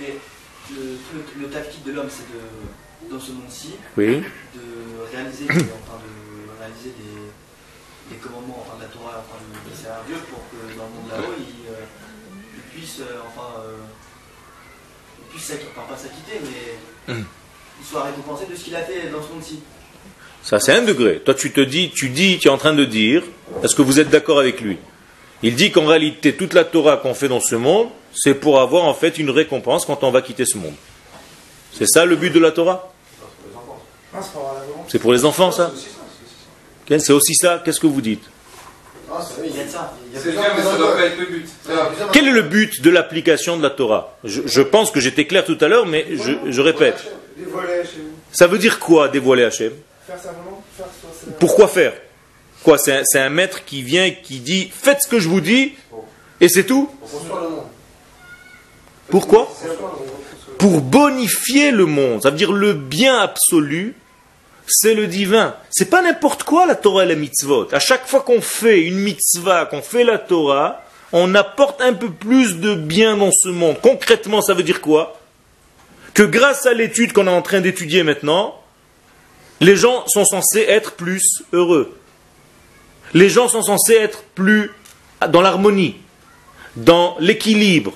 [0.71, 0.99] le,
[1.40, 4.23] le, tactique de l'homme, c'est de, dans ce monde-ci, oui.
[4.55, 9.88] de réaliser, enfin, de réaliser des, des commandements enfin, de la Torah, enfin, de laisser
[9.88, 11.85] un Dieu pour que dans le monde là-haut, il, euh,
[12.55, 13.79] il, puisse, euh, enfin, euh,
[15.21, 17.14] il puisse, enfin, pas s'acquitter, mais.
[17.90, 19.61] Soit récompensé de ce qu'il a fait dans ce monde-ci.
[20.42, 21.20] Ça, c'est un degré.
[21.20, 23.22] Toi, tu te dis, tu dis, tu es en train de dire,
[23.62, 24.79] est-ce que vous êtes d'accord avec lui?
[25.42, 28.85] Il dit qu'en réalité, toute la Torah qu'on fait dans ce monde, c'est pour avoir
[28.85, 30.75] en fait une récompense quand on va quitter ce monde.
[31.72, 32.92] C'est ça le but de la Torah?
[34.88, 35.72] C'est pour les enfants, ça?
[36.88, 38.22] C'est aussi ça, qu'est-ce que vous dites?
[42.12, 44.16] Quel est le but de l'application de la Torah?
[44.24, 46.07] Je, pense que j'étais clair tout à l'heure, mais
[46.48, 47.05] je, répète.
[48.33, 49.72] Ça veut dire quoi dévoiler Hachem?
[51.38, 51.92] Pourquoi faire?
[52.62, 55.74] Quoi C'est un, maître qui vient et qui dit faites ce que je vous dis
[56.40, 56.90] et c'est tout?
[59.09, 59.52] Pourquoi?
[60.59, 62.22] Pour bonifier le monde.
[62.22, 63.94] Ça veut dire le bien absolu
[64.68, 65.55] c'est le divin.
[65.70, 67.68] C'est pas n'importe quoi la Torah et la mitzvot.
[67.72, 72.11] À chaque fois qu'on fait une mitzvah, qu'on fait la Torah, on apporte un peu
[72.11, 73.76] plus de bien dans ce monde.
[73.81, 75.20] Concrètement, ça veut dire quoi?
[76.14, 78.61] Que grâce à l'étude qu'on est en train d'étudier maintenant,
[79.61, 81.96] les gens sont censés être plus heureux.
[83.14, 84.70] Les gens sont censés être plus
[85.29, 85.96] dans l'harmonie,
[86.76, 87.92] dans l'équilibre,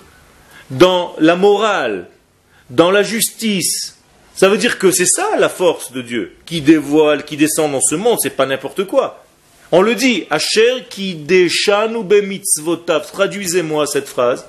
[0.70, 2.08] dans la morale,
[2.70, 3.98] dans la justice,
[4.40, 7.82] ça veut dire que c'est ça la force de Dieu, qui dévoile, qui descend dans
[7.82, 9.22] ce monde, c'est pas n'importe quoi.
[9.70, 13.12] On le dit, Asher qui deshanu be mitzvotav.
[13.12, 14.46] Traduisez-moi cette phrase.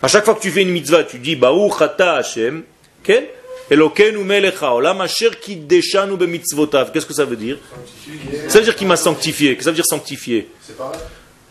[0.00, 2.62] À chaque fois que tu fais une mitzvah, tu dis Baou chata Hashem,
[3.02, 3.24] ken?
[3.68, 6.90] Elokenu melecha olam asher ki deshanu be mitzvotav.
[6.90, 7.58] Qu'est-ce que ça veut dire?
[8.48, 9.50] Ça veut dire qu'il m'a sanctifié.
[9.50, 10.48] Qu'est-ce que ça veut dire sanctifié?
[10.62, 10.98] C'est pareil.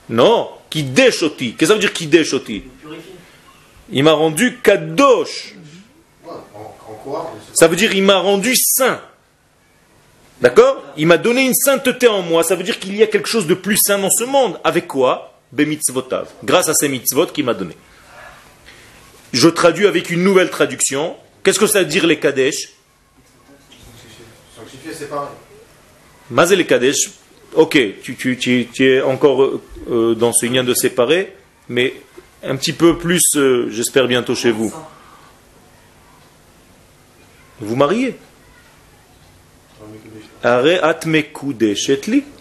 [0.09, 1.53] Non, qui deshoti.
[1.53, 2.63] Qu'est-ce que ça veut dire qui deshoti?
[3.91, 5.53] Il m'a rendu kadosh.
[7.53, 9.01] Ça veut dire il m'a rendu saint.
[10.41, 10.83] D'accord?
[10.97, 12.43] Il m'a donné une sainteté en moi.
[12.43, 14.59] Ça veut dire qu'il y a quelque chose de plus saint dans ce monde.
[14.63, 15.39] Avec quoi?
[15.51, 16.27] Bemitzvotav.
[16.43, 17.75] Grâce à ces mitzvot qu'il m'a donné.
[19.31, 21.15] Je traduis avec une nouvelle traduction.
[21.43, 22.73] Qu'est-ce que ça veut dire les Kadesh?
[24.55, 25.29] Sanctifier, c'est pareil.
[26.29, 27.09] Mazé les Kadesh.
[27.53, 31.35] Ok, tu, tu, es encore euh, dans ce lien de séparer,
[31.69, 31.93] mais
[32.41, 34.73] un petit peu plus, euh, j'espère bientôt chez vous
[37.59, 38.15] vous mariez.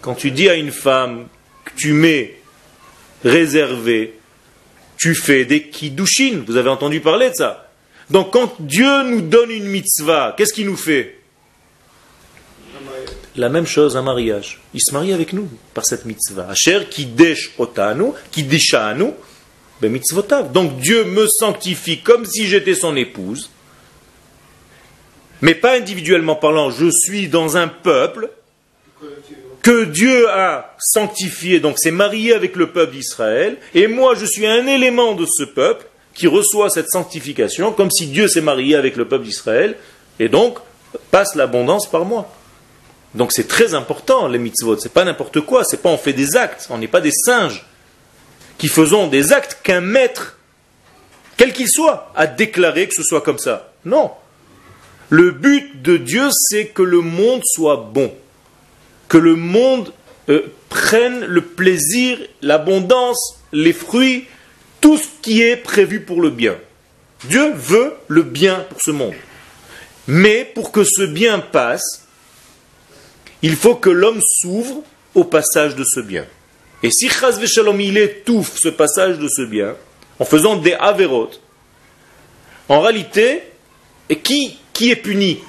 [0.01, 1.27] Quand tu dis à une femme
[1.65, 2.35] que tu mets
[3.23, 4.19] réservé,
[4.97, 6.43] tu fais des kiddushin.
[6.45, 7.71] Vous avez entendu parler de ça.
[8.09, 11.19] Donc quand Dieu nous donne une mitzvah, qu'est-ce qu'il nous fait
[13.35, 14.59] La même chose, un mariage.
[14.73, 16.49] Il se marie avec nous par cette mitzvah.
[16.49, 16.87] Asher
[17.57, 18.11] otanu.
[20.53, 23.49] Donc Dieu me sanctifie comme si j'étais son épouse
[25.41, 28.29] mais pas individuellement parlant, je suis dans un peuple
[29.61, 34.45] que Dieu a sanctifié, donc c'est marié avec le peuple d'Israël, et moi je suis
[34.45, 38.97] un élément de ce peuple qui reçoit cette sanctification, comme si Dieu s'est marié avec
[38.97, 39.77] le peuple d'Israël,
[40.19, 40.59] et donc
[41.11, 42.29] passe l'abondance par moi.
[43.15, 46.35] Donc c'est très important les mitzvot, c'est pas n'importe quoi, c'est pas on fait des
[46.35, 47.65] actes, on n'est pas des singes
[48.57, 50.37] qui faisons des actes qu'un maître,
[51.37, 53.71] quel qu'il soit, a déclaré que ce soit comme ça.
[53.85, 54.11] Non,
[55.09, 58.13] le but de Dieu, c'est que le monde soit bon,
[59.07, 59.93] que le monde
[60.29, 64.25] euh, prenne le plaisir, l'abondance, les fruits,
[64.81, 66.57] tout ce qui est prévu pour le bien.
[67.25, 69.13] Dieu veut le bien pour ce monde.
[70.07, 72.07] Mais pour que ce bien passe,
[73.41, 74.83] il faut que l'homme s'ouvre
[75.15, 76.25] au passage de ce bien.
[76.81, 79.75] Et si Chaz Shalom il étouffe ce passage de ce bien,
[80.19, 81.29] en faisant des averot,
[82.67, 83.43] en réalité,
[84.23, 85.39] qui qui est puni?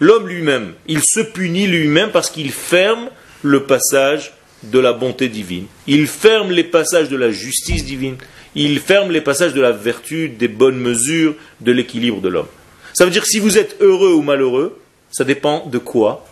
[0.00, 0.74] L'homme lui-même.
[0.86, 3.10] Il se punit lui-même parce qu'il ferme
[3.42, 5.66] le passage de la bonté divine.
[5.86, 8.16] Il ferme les passages de la justice divine.
[8.54, 12.48] Il ferme les passages de la vertu, des bonnes mesures, de l'équilibre de l'homme.
[12.92, 16.26] Ça veut dire que si vous êtes heureux ou malheureux, ça dépend de quoi?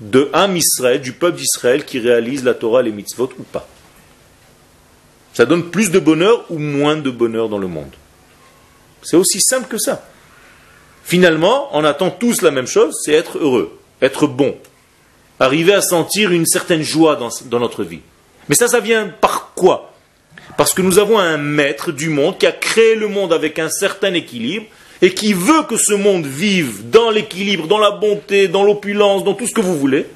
[0.00, 3.68] De un Israël, du peuple d'Israël qui réalise la Torah, les mitzvot ou pas.
[5.32, 7.92] Ça donne plus de bonheur ou moins de bonheur dans le monde.
[9.02, 10.06] C'est aussi simple que ça.
[11.04, 14.56] Finalement, on attend tous la même chose, c'est être heureux, être bon,
[15.38, 18.00] arriver à sentir une certaine joie dans, notre vie.
[18.48, 19.92] Mais ça, ça vient par quoi?
[20.56, 23.68] Parce que nous avons un maître du monde qui a créé le monde avec un
[23.68, 24.64] certain équilibre
[25.02, 29.34] et qui veut que ce monde vive dans l'équilibre, dans la bonté, dans l'opulence, dans
[29.34, 30.06] tout ce que vous voulez.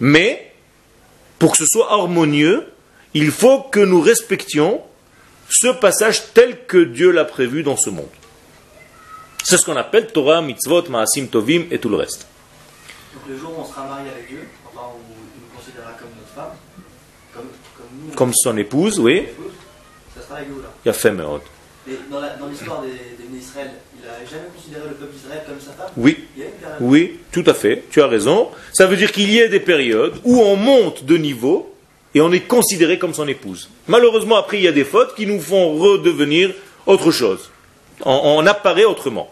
[0.00, 0.52] Mais,
[1.38, 2.66] pour que ce soit harmonieux,
[3.12, 4.80] il faut que nous respections
[5.50, 8.08] ce passage tel que Dieu l'a prévu dans ce monde.
[9.42, 12.26] C'est ce qu'on appelle Torah, Mitzvot, Maasim Tovim et tout le reste.
[13.14, 15.00] Donc le jour où on sera marié avec Dieu, enfin où
[15.36, 16.56] il nous considérera comme notre femme,
[17.34, 18.14] comme, comme nous.
[18.14, 19.16] Comme son épouse, oui.
[19.18, 19.52] Épouse,
[20.16, 20.68] ça sera avec nous là.
[20.84, 21.10] Il a fait.
[21.10, 25.72] Mais dans l'histoire des, des d'Israël, il n'a jamais considéré le peuple d'Israël comme sa
[25.72, 25.90] femme?
[25.96, 26.24] Oui.
[26.80, 28.48] Oui, tout à fait, tu as raison.
[28.72, 31.74] Ça veut dire qu'il y a des périodes où on monte de niveau
[32.14, 33.68] et on est considéré comme son épouse.
[33.88, 36.54] Malheureusement, après, il y a des fautes qui nous font redevenir
[36.86, 37.50] autre chose
[38.04, 39.30] on, apparaît autrement.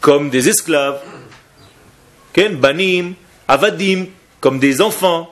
[0.00, 1.00] Comme des esclaves.
[2.34, 3.14] Banim,
[3.48, 4.06] Avadim,
[4.40, 5.30] comme des enfants.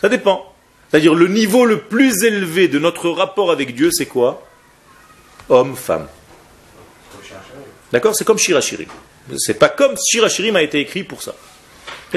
[0.00, 0.52] Ça dépend.
[0.90, 4.42] C'est-à-dire le niveau le plus élevé de notre rapport avec Dieu, c'est quoi?
[5.48, 6.06] Homme, femme.
[7.92, 8.14] D'accord?
[8.14, 8.88] C'est comme Shirachirim.
[9.36, 11.34] C'est pas comme Shirachirim a été écrit pour ça.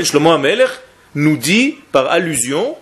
[0.02, 0.68] Shlomo Ameler
[1.16, 2.76] nous dit par allusion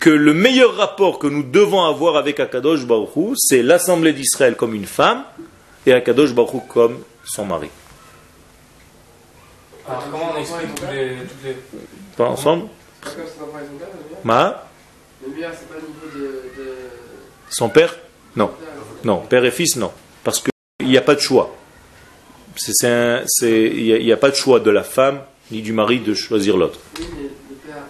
[0.00, 4.74] que le meilleur rapport que nous devons avoir avec Akadosh Baruch c'est l'assemblée d'Israël comme
[4.74, 5.24] une femme
[5.88, 7.70] et Akadosh Baruch comme son mari.
[9.88, 11.16] Alors comment on explique toutes les...
[11.16, 11.56] Toutes les...
[12.16, 12.68] Pas ensemble
[14.22, 14.68] Ma
[17.48, 17.96] Son père
[18.36, 18.50] Non.
[19.04, 19.90] Non, père et fils, non.
[20.24, 21.54] Parce qu'il n'y a pas de choix.
[22.68, 26.56] Il n'y a, a, pas de choix de la femme ni du mari de choisir
[26.56, 26.80] l'autre.
[26.98, 27.82] Oui, mais le père,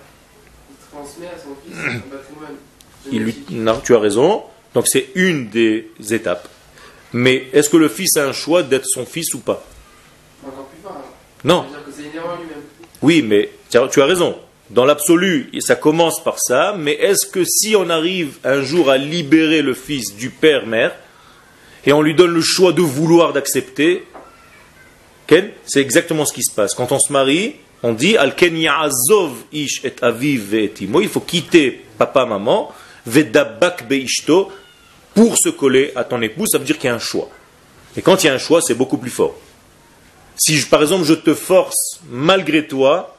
[0.70, 2.56] il transmet à son fils son patrimoine.
[3.10, 4.44] Il lui, non, tu as raison.
[4.74, 6.48] Donc c'est une des étapes.
[7.12, 9.64] Mais est-ce que le fils a un choix d'être son fils ou pas?
[10.42, 10.68] Fort.
[11.44, 11.66] Non.
[13.02, 14.36] Oui, mais tu as raison.
[14.70, 18.98] Dans l'absolu, ça commence par ça, mais est-ce que si on arrive un jour à
[18.98, 20.94] libérer le fils du père-mère,
[21.86, 24.04] et on lui donne le choix de vouloir d'accepter,
[25.66, 26.74] c'est exactement ce qui se passe.
[26.74, 28.34] Quand on se marie, on dit Al
[28.68, 32.72] azov ish et aviv et Il faut quitter papa, maman,
[33.06, 34.50] vedabak beishto,
[35.18, 36.50] pour se coller à ton épouse.
[36.52, 37.28] Ça veut dire qu'il y a un choix.
[37.96, 39.34] Et quand il y a un choix, c'est beaucoup plus fort.
[40.36, 43.16] Si par exemple je te force malgré toi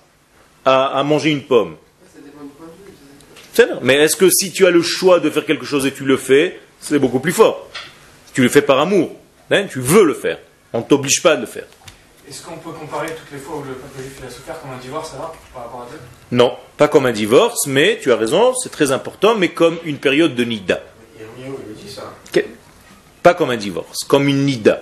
[0.63, 1.75] à, manger une pomme,
[3.81, 6.15] mais est-ce que si tu as le choix de faire quelque chose et tu le
[6.15, 7.67] fais, c'est beaucoup plus fort.
[8.33, 9.11] Tu le fais par amour,
[9.51, 10.37] hein, tu veux le faire.
[10.71, 11.65] On ne t'oblige pas de le faire.
[12.29, 14.77] Est-ce qu'on peut comparer toutes les fois où le peuple juif a souffert comme un
[14.77, 15.99] divorce, ça va, par rapport à Dieu
[16.31, 19.97] Non, pas comme un divorce, mais tu as raison, c'est très important, mais comme une
[19.97, 20.79] période de nida.
[23.23, 24.81] Pas comme un divorce, comme une nida.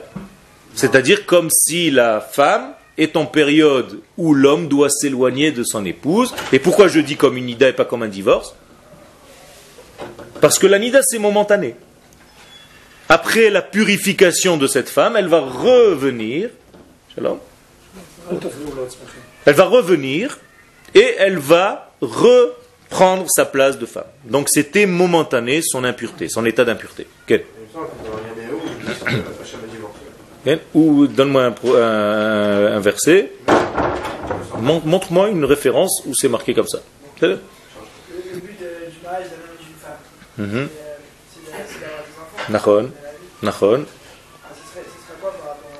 [0.75, 6.33] C'est-à-dire comme si la femme est en période où l'homme doit s'éloigner de son épouse.
[6.51, 8.55] Et pourquoi je dis comme une nida et pas comme un divorce?
[10.41, 11.75] Parce que la nida, c'est momentané.
[13.09, 16.49] Après la purification de cette femme, elle va revenir
[19.45, 20.39] elle va revenir
[20.93, 24.03] et elle va reprendre sa place de femme.
[24.25, 27.07] Donc c'était momentané son impureté, son état d'impureté.
[30.73, 33.31] Ou donne-moi un, verset.
[34.59, 36.79] Montre-moi une référence où c'est marqué comme ça.
[37.21, 37.39] Le
[38.35, 38.65] but du
[39.03, 40.69] mariage d'un homme et d'une femme,
[41.29, 42.07] c'est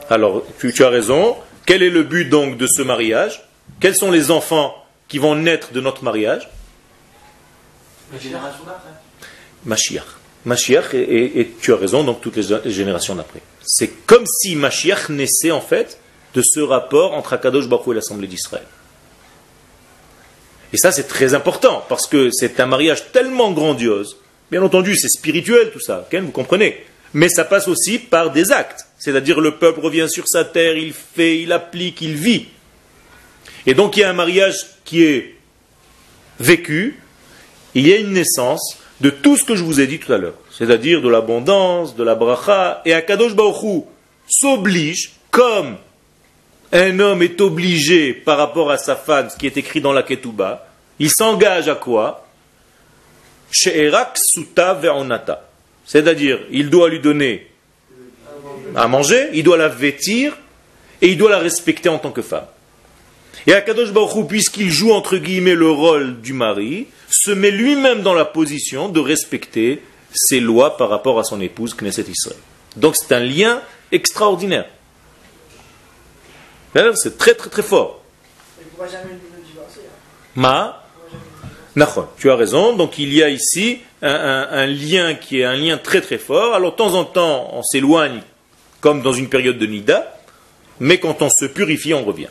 [0.10, 1.36] alors, tu, as raison.
[1.66, 3.44] Quel est le but donc de ce mariage?
[3.80, 4.74] Quels sont les enfants
[5.08, 6.50] qui vont naître de notre mariage?
[8.14, 8.90] La génération d'après.
[9.66, 10.17] Mashiach.
[10.48, 13.42] Mashiach, et, tu as raison, donc toutes les générations d'après.
[13.64, 16.00] C'est comme si Mashiach naissait en fait
[16.34, 18.66] de ce rapport entre Akadosh Baruch et l'Assemblée d'Israël.
[20.74, 24.18] Et ça, c'est très important, parce que c'est un mariage tellement grandiose.
[24.50, 26.84] Bien entendu, c'est spirituel tout ça, vous comprenez
[27.14, 28.86] mais ça passe aussi par des actes.
[29.00, 32.48] C'est-à-dire le peuple revient sur sa terre, il fait, il applique, il vit.
[33.66, 34.56] Et donc il y a un mariage
[34.86, 35.36] qui est
[36.40, 37.00] vécu,
[37.76, 40.18] il y a une naissance de tout ce que je vous ai dit tout à
[40.18, 40.34] l'heure.
[40.52, 43.84] C'est-à-dire de l'abondance, de la bracha, et Akadosh Baruch
[44.28, 45.78] s'oblige, comme
[46.72, 50.04] un homme est obligé par rapport à sa femme, ce qui est écrit dans la
[50.04, 50.68] Ketouba,
[51.00, 52.28] il s'engage à quoi?
[55.86, 57.48] C'est-à-dire, il doit lui donner
[58.76, 60.36] à manger, il doit la vêtir
[61.02, 62.48] et il doit la respecter en tant que femme.
[63.46, 68.14] Et Akadosh Baruch puisqu'il joue entre guillemets le rôle du mari, se met lui-même dans
[68.14, 69.82] la position de respecter
[70.14, 72.40] ses lois par rapport à son épouse Knesset Israël.
[72.76, 74.66] Donc c'est un lien extraordinaire.
[76.96, 78.04] C'est très très très fort.
[80.36, 80.84] Ma
[82.18, 82.76] tu as raison.
[82.76, 86.54] Donc il y a ici un, lien qui est un lien très très fort.
[86.54, 88.22] Alors de temps en temps, on s'éloigne
[88.82, 90.20] comme dans une période de nida,
[90.80, 92.30] mais quand on se purifie, on revient.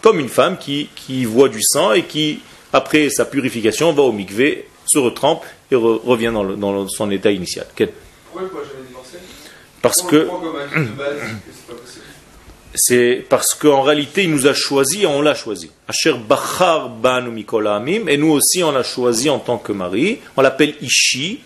[0.00, 2.40] Comme une femme qui, voit du sang et qui,
[2.74, 7.66] après sa purification, va au mikvé, se retrempe et revient dans, son état initial.
[8.32, 8.50] Pourquoi
[9.80, 10.28] Parce que
[12.74, 15.70] c'est parce qu'en réalité, il nous a choisi et on l'a choisi.
[15.86, 17.46] Asher Bachar Banu
[18.08, 20.18] et nous aussi, on l'a choisi en tant que mari.
[20.36, 21.42] On l'appelle Ishi,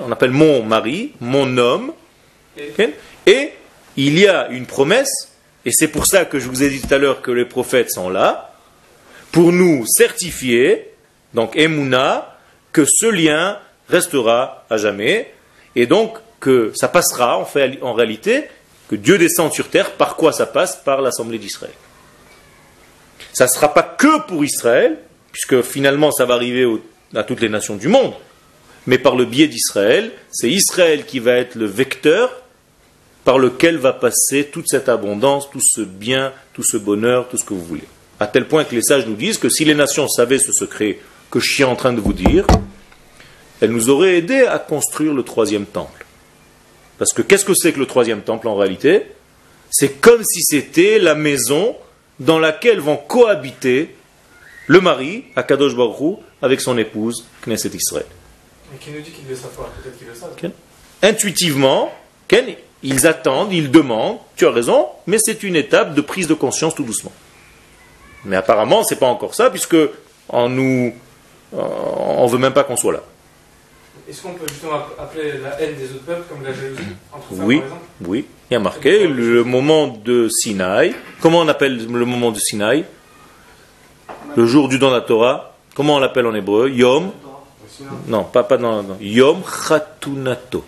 [0.00, 1.92] on appelle mon mari, mon homme.
[3.26, 3.50] Et
[3.98, 5.28] il y a une promesse,
[5.66, 7.90] et c'est pour ça que je vous ai dit tout à l'heure que les prophètes
[7.90, 8.55] sont là,
[9.36, 10.88] pour nous certifier,
[11.34, 12.38] donc Emouna,
[12.72, 15.30] que ce lien restera à jamais,
[15.74, 18.44] et donc que ça passera en, réalité
[18.88, 20.76] que Dieu descende sur terre, par quoi ça passe?
[20.76, 21.74] Par l'Assemblée d'Israël.
[23.34, 24.96] Ça ne sera pas que pour Israël,
[25.32, 26.66] puisque finalement ça va arriver
[27.14, 28.14] à toutes les nations du monde,
[28.86, 32.32] mais par le biais d'Israël, c'est Israël qui va être le vecteur
[33.24, 37.44] par lequel va passer toute cette abondance, tout ce bien, tout ce bonheur, tout ce
[37.44, 37.84] que vous voulez.
[38.18, 40.98] À tel point que les sages nous disent que si les nations savaient ce secret
[41.30, 42.46] que je suis en train de vous dire,
[43.60, 46.06] elles nous auraient aidé à construire le troisième temple.
[46.98, 49.06] Parce que qu'est-ce que c'est que le troisième temple en réalité?
[49.70, 51.76] C'est comme si c'était la maison
[52.20, 53.94] dans laquelle vont cohabiter
[54.66, 58.06] le mari, Akadosh Baruch avec son épouse, Knesset Israël.
[58.72, 59.70] Mais qui nous dit qu'ils le savent pas?
[59.82, 60.52] Peut-être qu'ils le savent.
[61.02, 61.92] Intuitivement,
[62.82, 66.74] ils attendent, ils demandent, tu as raison, mais c'est une étape de prise de conscience
[66.74, 67.12] tout doucement.
[68.26, 69.76] Mais apparemment, ce n'est pas encore ça, puisque
[70.28, 70.92] on nous,
[71.52, 73.02] on veut même pas qu'on soit là.
[74.08, 77.44] Est-ce qu'on peut justement appeler la haine des autres peuples comme la jalousie entre femmes,
[77.44, 78.26] Oui, par exemple oui.
[78.50, 80.94] Il y a marqué le moment de Sinaï.
[81.20, 82.84] Comment on appelle le moment de Sinaï
[84.36, 85.56] Le jour du don de la Torah.
[85.74, 86.70] Comment on l'appelle en hébreu?
[86.70, 87.10] Yom?
[88.06, 90.64] Non, pas, pas dans, Yom Chatunato.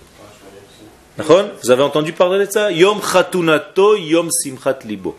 [1.17, 2.73] Vous avez entendu parler de ça?
[2.73, 5.17] Yom Chatunato, Yom Simchat Libo.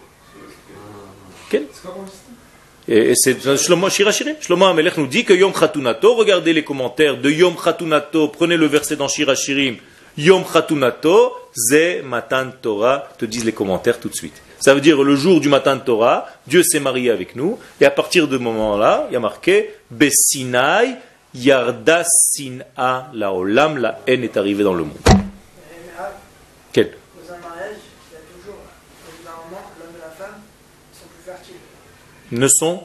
[2.91, 4.37] Et c'est Shlomo Shirachirim.
[4.41, 8.65] Shlomo Amelech nous dit que Yom Khatunato, regardez les commentaires de Yom Khatunato, prenez le
[8.65, 9.75] verset dans Shirachirim,
[10.17, 14.41] Yom Khatunato, Ze Matan Torah, te disent les commentaires tout de suite.
[14.59, 17.91] Ça veut dire le jour du Matan Torah, Dieu s'est marié avec nous, et à
[17.91, 20.95] partir de ce moment-là, il y a marqué Besinai
[21.35, 24.97] Yarda Sin'a la Olam, la haine est arrivée dans le monde.
[26.73, 26.95] Quel?
[32.31, 32.83] Ne sont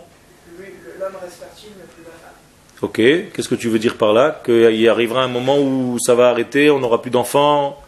[2.83, 6.29] Ok, qu'est-ce que tu veux dire par là Qu'il arrivera un moment où ça va
[6.29, 7.81] arrêter, on n'aura plus d'enfants?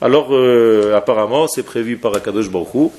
[0.00, 2.92] Alors, euh, apparemment, c'est prévu par Akadosh Baruch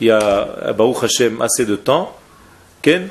[0.00, 2.14] Il y a Baruch Hashem assez de temps.
[2.82, 3.08] Ken,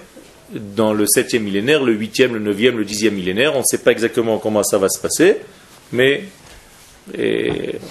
[0.52, 3.56] dans le 7e millénaire, le 8e, le 9e, le 10e millénaire.
[3.56, 5.38] On ne sait pas exactement comment ça va se passer,
[5.92, 6.26] mais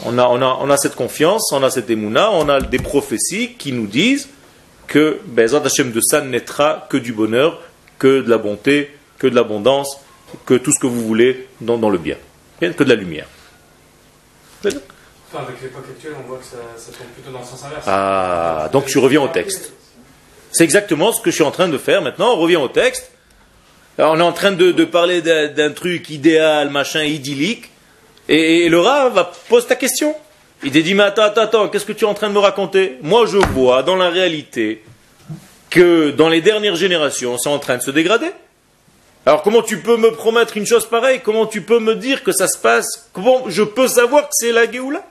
[0.05, 3.73] on, a, on a cette confiance, on a cette émouna, on a des prophéties qui
[3.73, 4.29] nous disent
[4.89, 7.61] que Bezat Hashem de ça naîtra que du bonheur,
[7.99, 10.01] que de la bonté, que de l'abondance,
[10.47, 12.17] que tout ce que vous voulez dans, dans le bien,
[12.61, 13.27] que de la lumière.
[14.65, 17.85] avec l'époque actuelle, on voit que ça, ça tombe plutôt dans le sens inverse.
[17.87, 19.73] Ah, donc tu reviens au texte.
[20.51, 22.33] C'est exactement ce que je suis en train de faire maintenant.
[22.33, 23.11] On revient au texte.
[23.99, 27.71] on est en train de, de parler d'un truc idéal, machin, idyllique.
[28.29, 30.15] Et, le Rav va pose ta question.
[30.63, 32.99] Il dit, mais attends, attends, attends, qu'est-ce que tu es en train de me raconter?
[33.03, 34.83] Moi, je vois dans la réalité
[35.71, 38.31] que dans les dernières générations, c'est en train de se dégrader.
[39.27, 41.21] Alors comment tu peux me promettre une chose pareille?
[41.23, 43.11] Comment tu peux me dire que ça se passe?
[43.13, 45.05] Comment je peux savoir que c'est la Géoula?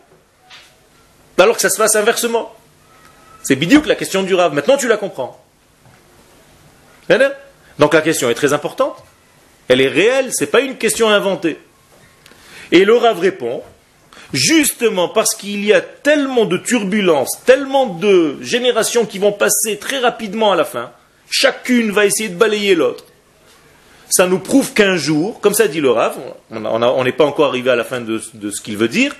[1.38, 2.52] Alors que ça se passe inversement.
[3.44, 4.56] C'est bidiouk la question du Rav.
[4.56, 5.40] Maintenant tu la comprends.
[7.78, 8.98] Donc la question est très importante.
[9.68, 11.60] Elle est réelle, ce n'est pas une question inventée.
[12.72, 13.62] Et le Rav répond
[14.34, 20.00] justement parce qu'il y a tellement de turbulences, tellement de générations qui vont passer très
[20.00, 20.92] rapidement à la fin,
[21.30, 23.06] chacune va essayer de balayer l'autre.
[24.10, 26.16] Ça nous prouve qu'un jour, comme ça dit le Rav,
[26.52, 29.14] on n'est pas encore arrivé à la fin de, de ce qu'il veut dire,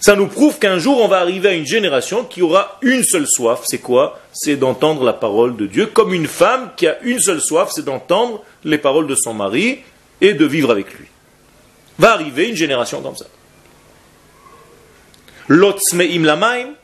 [0.00, 3.26] ça nous prouve qu'un jour on va arriver à une génération qui aura une seule
[3.26, 4.20] soif, c'est quoi?
[4.32, 7.84] C'est d'entendre la parole de Dieu, comme une femme qui a une seule soif, c'est
[7.84, 9.80] d'entendre les paroles de son mari
[10.20, 11.06] et de vivre avec lui.
[11.98, 13.26] Va arriver une génération comme ça.
[15.48, 16.74] L'otzmeim lamaim,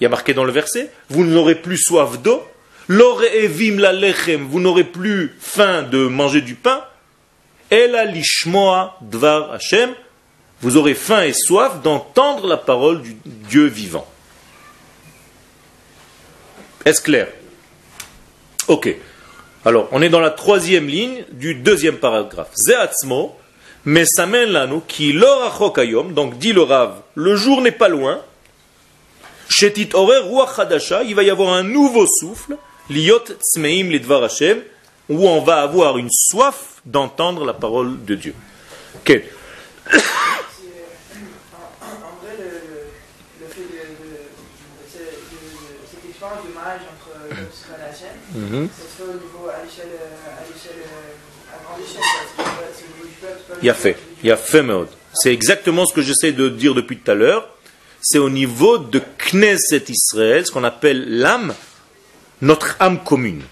[0.00, 2.42] il y a marqué dans le verset, vous n'aurez plus soif d'eau.
[2.88, 6.84] La lechem, vous n'aurez plus faim de manger du pain.
[7.70, 9.90] Ela lishmoa dvar Hashem,
[10.60, 14.06] vous aurez faim et soif d'entendre la parole du Dieu vivant.
[16.84, 17.28] Est-ce clair?
[18.68, 18.94] Ok.
[19.64, 22.52] Alors, on est dans la troisième ligne du deuxième paragraphe.
[22.54, 23.36] Zeatzmo,
[23.86, 27.88] mais ça mène là, nous, qui l'orachokayom, donc dit le Rav, le jour n'est pas
[27.88, 28.20] loin.
[29.48, 30.22] Shetit orer
[30.58, 32.56] hadasha, il va y avoir un nouveau souffle,
[32.90, 34.60] liot tzmeim lidvar Hashem,
[35.08, 38.34] où on va avoir une soif d'entendre la parole de Dieu.
[38.96, 39.22] Ok.
[48.36, 48.68] Mm-hmm.
[53.62, 53.96] Il a fait.
[54.22, 54.64] Il a fait
[55.14, 57.48] C'est exactement ce que j'essaie de dire depuis tout à l'heure.
[58.00, 61.54] C'est au niveau de Knesset Israël, ce qu'on appelle l'âme,
[62.42, 63.42] notre âme commune.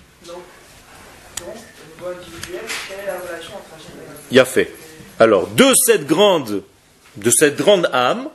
[4.30, 4.72] Il a fait.
[5.18, 6.62] Alors, de cette grande,
[7.16, 8.28] de cette grande âme,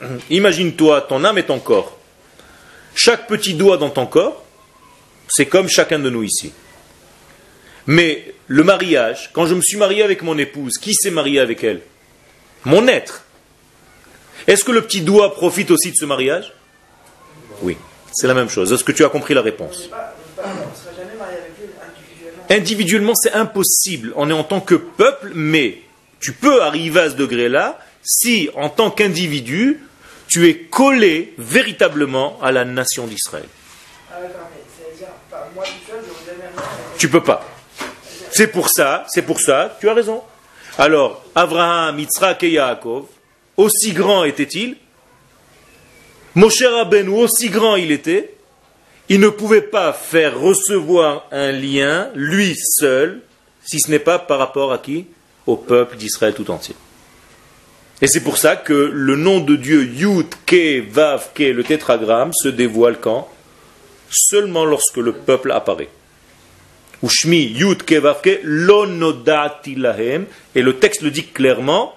[0.30, 1.98] imagine-toi ton âme et ton corps.
[2.94, 4.44] Chaque petit doigt dans ton corps,
[5.28, 6.52] C'est comme chacun de nous ici.
[7.86, 11.64] Mais le mariage, quand je me suis marié avec mon épouse, qui s'est marié avec
[11.64, 11.80] elle?
[12.66, 13.24] Mon être.
[14.46, 16.52] Est-ce que le petit doigt profite aussi de ce mariage?
[17.62, 17.78] Oui,
[18.12, 18.70] c'est la même chose.
[18.70, 19.88] Est-ce que tu as compris la réponse?
[22.50, 24.12] Individuellement, c'est impossible.
[24.16, 25.78] On est en tant que peuple, mais
[26.20, 29.80] tu peux arriver à ce degré-là si, en tant qu'individu,
[30.28, 33.48] tu es collé véritablement à la nation d'Israël.
[36.98, 37.51] Tu peux pas.
[38.32, 40.22] C'est pour ça, c'est pour ça, tu as raison.
[40.78, 43.04] Alors, Abraham, Yitzhak et Yaakov,
[43.58, 44.76] aussi grand était-il
[46.34, 48.34] Moshe Rabbeinu, aussi grand il était,
[49.10, 53.20] il ne pouvait pas faire recevoir un lien, lui seul,
[53.62, 55.06] si ce n'est pas par rapport à qui?
[55.46, 56.74] Au peuple d'Israël tout entier.
[58.00, 62.32] Et c'est pour ça que le nom de Dieu Yud, Ke, Vav, Ke, le tétragramme,
[62.32, 63.28] se dévoile quand?
[64.08, 65.90] Seulement lorsque le peuple apparaît.
[67.02, 70.26] Ou Shmi, Yud, Ke, Vav, Ke, Lonodati lahem.
[70.54, 71.94] Et le texte le dit clairement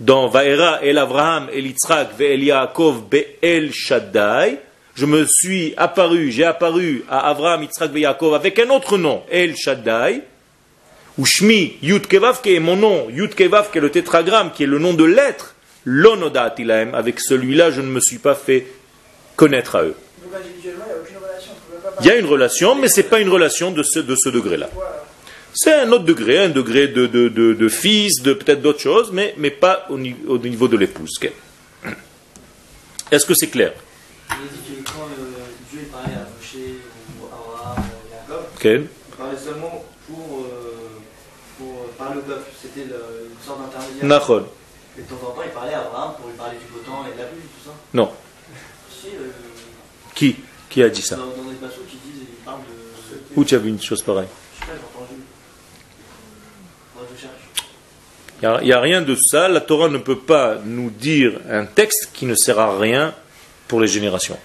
[0.00, 4.58] dans Vaera el Avraham el Yitzhak el Yaakov be'el Shaddai.
[4.94, 9.22] Je me suis apparu, j'ai apparu à Avraham, Yitzhak et Yaakov avec un autre nom,
[9.30, 10.22] El Shaddai
[11.18, 14.64] ou Shmi Yud Kevav, qui est mon nom, Yud Kevav, qui est le tétragramme, qui
[14.64, 15.54] est le nom de l'être,
[15.84, 16.54] l'onodat
[16.92, 18.66] avec celui-là, je ne me suis pas fait
[19.34, 19.94] connaître à eux.
[22.04, 24.68] Y a une relation, mais ce n'est pas une relation de ce, de ce degré-là.
[25.54, 29.34] C'est un autre degré, un degré de, de, de, fils, de peut-être d'autres choses, mais,
[29.38, 31.18] mais pas au, au niveau de l'épouse.
[33.10, 33.72] Est-ce que c'est clair?
[34.28, 36.56] Dieu parlait à Moshe
[37.20, 39.84] ou à Abraham, Jacob, il parlait seulement
[42.16, 44.04] le peuple, c'était une sorte d'intermédiaire.
[44.98, 47.04] Et de temps en temps, il parlait à Abraham pour lui parler du beau temps
[47.06, 47.74] et de la pluie, tout ça.
[47.92, 48.10] Non.
[48.90, 49.30] Si, euh,
[50.14, 50.36] Qui?
[50.76, 51.18] Qui a dit ça.
[53.34, 54.28] Où tu as vu une chose pareille.
[58.42, 59.48] Il n'y a, a, rien de ça.
[59.48, 63.14] La Torah ne peut pas nous dire un texte qui ne sert à rien
[63.68, 64.36] pour les générations.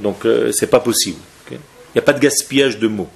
[0.00, 1.20] Donc, euh, c'est pas possible.
[1.52, 1.58] Il
[1.94, 3.10] n'y a pas de gaspillage de mots.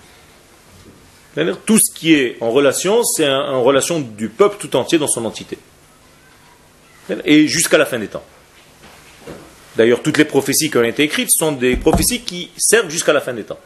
[1.67, 5.25] Tout ce qui est en relation, c'est en relation du peuple tout entier dans son
[5.25, 5.59] entité.
[7.25, 8.23] Et jusqu'à la fin des temps.
[9.79, 13.21] D'ailleurs, toutes les prophéties qui ont été écrites sont des prophéties qui servent jusqu'à la
[13.21, 13.61] fin des temps.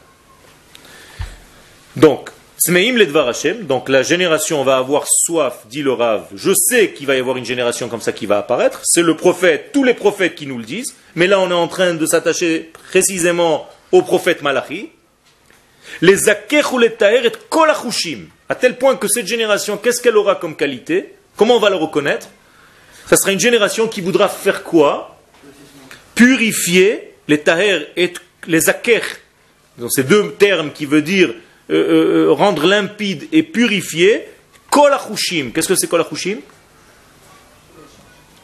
[1.95, 6.27] Donc, Smeim Ledvar Hashem, donc la génération va avoir soif, dit le Rav.
[6.35, 8.81] Je sais qu'il va y avoir une génération comme ça qui va apparaître.
[8.83, 10.93] C'est le prophète, tous les prophètes qui nous le disent.
[11.15, 14.91] Mais là, on est en train de s'attacher précisément au prophète Malachi
[16.01, 16.17] les
[16.97, 21.15] taher et kolachushim, à tel point que cette génération, qu'est-ce qu'elle aura comme qualité?
[21.35, 22.27] Comment on va la reconnaître?
[23.07, 25.12] Ça sera une génération qui voudra faire quoi?
[26.15, 28.13] Purifier les taher et
[28.47, 29.01] les aker.
[29.77, 31.29] Donc ces deux termes qui veulent dire
[31.69, 34.27] euh, euh, euh, rendre limpide et purifier.
[34.69, 35.51] Kolachushim.
[35.51, 36.37] Qu'est-ce que c'est kolachushim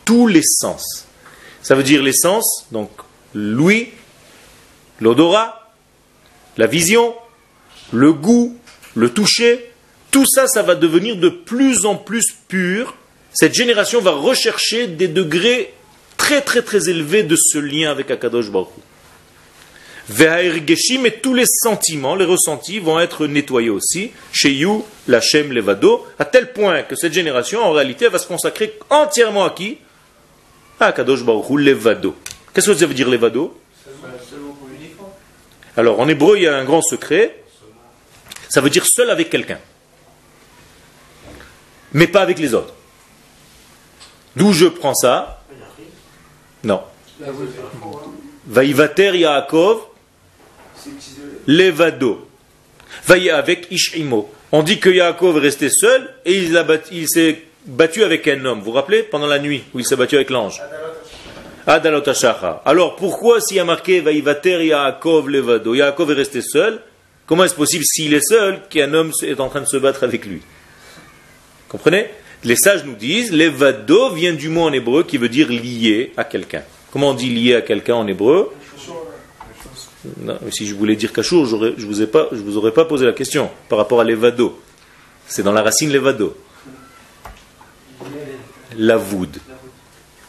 [0.05, 1.05] Tous les sens.
[1.61, 2.89] Ça veut dire les sens, donc
[3.33, 3.89] l'ouïe,
[5.01, 5.71] l'odorat,
[6.57, 7.13] la vision,
[7.91, 8.57] le goût,
[8.95, 9.71] le toucher,
[10.11, 12.95] tout ça, ça va devenir de plus en plus pur.
[13.33, 15.73] Cette génération va rechercher des degrés
[16.19, 18.67] très très très élevés de ce lien avec Akadosh Baruch
[20.67, 24.11] Geshim et tous les sentiments, les ressentis vont être nettoyés aussi.
[24.31, 28.77] Chez You, Lachem, Levado, à tel point que cette génération, en réalité, va se consacrer
[28.89, 29.77] entièrement à qui?
[30.79, 32.15] À Akadosh Baruch Levado.
[32.53, 33.59] Qu'est-ce que ça veut dire Levado?
[35.77, 37.43] Alors, en hébreu, il y a un grand secret.
[38.49, 39.59] Ça veut dire seul avec quelqu'un.
[41.93, 42.73] Mais pas avec les autres.
[44.35, 45.38] D'où je prends ça?
[46.63, 46.81] Non.
[48.47, 49.81] Vaïvater Yaakov
[51.47, 52.27] Levado.
[53.05, 54.31] Vaïa avec Ishimo.
[54.51, 58.59] On dit que Yaakov est resté seul et il, s'est battu avec un homme.
[58.59, 60.61] Vous vous rappelez Pendant la nuit où il s'est battu avec l'ange?
[61.67, 65.75] Alors pourquoi s'il y a marqué Vaïvater Yaakov Levado?
[65.75, 66.81] Yaakov est resté seul
[67.29, 70.25] Comment est-ce possible s'il est seul qu'un homme est en train de se battre avec
[70.25, 70.41] lui?
[71.67, 72.09] Comprenez?
[72.43, 76.23] Les sages nous disent, levado vient du mot en hébreu qui veut dire lié à
[76.23, 76.63] quelqu'un.
[76.91, 78.51] Comment on dit lié à quelqu'un en hébreu?
[80.51, 83.99] Si je voulais dire cachour, je ne vous, aurais pas posé la question par rapport
[83.99, 84.59] à levado.
[85.27, 86.37] C'est dans la racine levado.
[88.77, 89.37] La voud.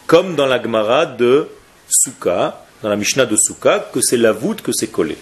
[0.06, 1.48] Comme dans la Gemara de
[1.88, 5.16] Souka, dans la Mishnah de Souka, que c'est la voûte que c'est collé.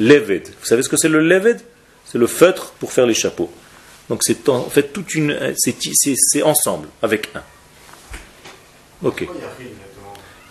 [0.00, 0.48] Leved.
[0.60, 1.60] Vous savez ce que c'est le leved?
[2.04, 3.50] C'est le feutre pour faire les chapeaux.
[4.08, 5.54] Donc c'est en fait toute une.
[5.56, 7.42] C'est ensemble, avec un.
[9.02, 9.28] Ok.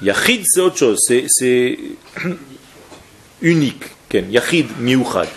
[0.02, 1.00] Yachid, c'est autre chose.
[1.08, 1.78] C'est
[3.42, 3.84] unique.
[4.14, 5.28] Yachid Miuchad.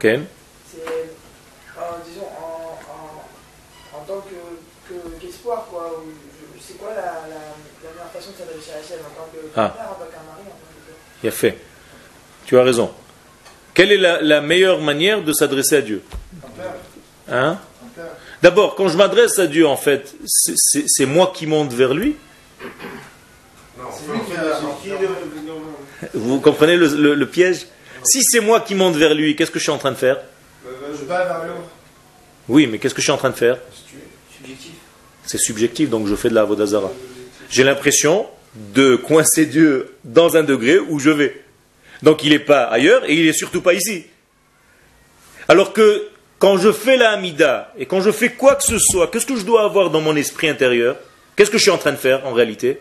[0.00, 0.26] Ken.
[2.04, 2.28] Disons,
[3.94, 4.24] en, tant
[5.20, 6.04] qu'espoir, quoi.
[6.60, 7.22] C'est quoi la,
[7.82, 9.74] meilleure façon de à en tant que ah.
[11.22, 11.58] Il a fait.
[12.46, 12.92] Tu as raison.
[13.78, 16.02] Quelle est la, la meilleure manière de s'adresser à Dieu
[17.30, 17.60] Hein
[18.42, 22.16] D'abord, quand je m'adresse à Dieu, en fait, c'est moi qui monte vers lui.
[26.12, 27.68] Vous comprenez le, piège
[28.02, 30.16] Si c'est moi qui monte vers lui, qu'est-ce que je suis en train de faire
[32.48, 33.58] Oui, mais qu'est-ce que je suis en train de faire
[35.24, 36.90] C'est subjectif, donc je fais de la Vodazara.
[37.48, 38.26] J'ai l'impression
[38.74, 41.44] de coincer Dieu dans un degré où je vais.
[42.02, 44.04] Donc il n'est pas ailleurs et il n'est surtout pas ici.
[45.48, 49.08] Alors que quand je fais la Hamida et quand je fais quoi que ce soit,
[49.08, 50.96] qu'est-ce que je dois avoir dans mon esprit intérieur
[51.38, 52.78] Qu'est-ce que je suis en train de faire en réalité?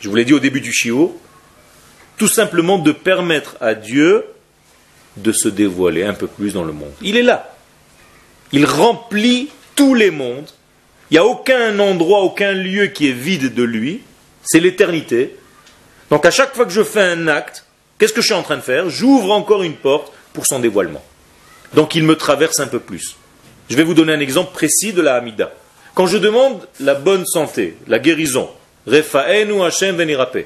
[0.00, 1.20] Je vous l'ai dit au début du Shio,
[2.16, 4.24] tout simplement de permettre à Dieu
[5.18, 6.92] de se dévoiler un peu plus dans le monde.
[7.02, 7.54] Il est là.
[8.52, 10.48] Il remplit tous les mondes.
[11.10, 14.00] Il n'y a aucun endroit, aucun lieu qui est vide de lui.
[14.42, 15.36] C'est l'éternité.
[16.08, 17.66] Donc à chaque fois que je fais un acte,
[18.02, 18.90] qu'est-ce que je suis en train de faire?
[18.90, 21.04] J'ouvre encore une porte pour son dévoilement.
[21.72, 23.14] Donc il me traverse un peu plus.
[23.70, 25.52] Je vais vous donner un exemple précis de la Hamida.
[25.94, 28.50] Quand je demande la bonne santé, la guérison,
[28.88, 30.38] Refa'enu Hashem venirape,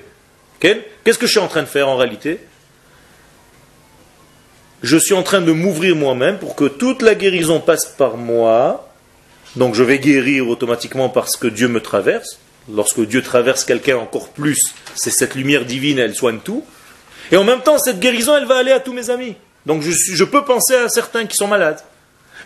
[0.61, 2.41] qu'est-ce que je suis en train de faire en réalité?
[4.83, 8.87] Je suis en train de m'ouvrir moi-même pour que toute la guérison passe par moi.
[9.57, 12.39] Donc je vais guérir automatiquement parce que Dieu me traverse.
[12.71, 16.63] Lorsque Dieu traverse quelqu'un encore plus, c'est cette lumière divine, elle soigne tout.
[17.33, 19.35] Et en même temps, cette guérison, elle va aller à tous mes amis.
[19.65, 21.81] Donc je, peux penser à certains qui sont malades.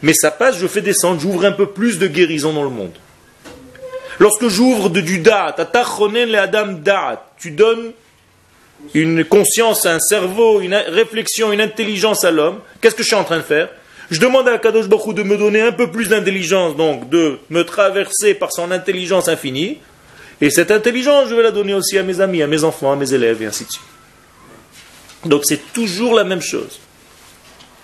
[0.03, 2.93] Mais ça passe, je fais descendre, j'ouvre un peu plus de guérison dans le monde.
[4.19, 7.93] Lorsque j'ouvre du da'at, le adam da'at, tu donnes
[8.95, 13.25] une conscience, un cerveau, une réflexion, une intelligence à l'homme, qu'est-ce que je suis en
[13.25, 13.69] train de faire?
[14.11, 17.63] Je demande à Kadosh Baruch de me donner un peu plus d'intelligence, donc de me
[17.65, 19.79] traverser par son intelligence infinie.
[20.41, 22.97] Et cette intelligence, je vais la donner aussi à mes amis, à mes enfants, à
[22.97, 23.90] mes élèves, et ainsi de suite.
[25.25, 26.81] Donc c'est toujours la même chose.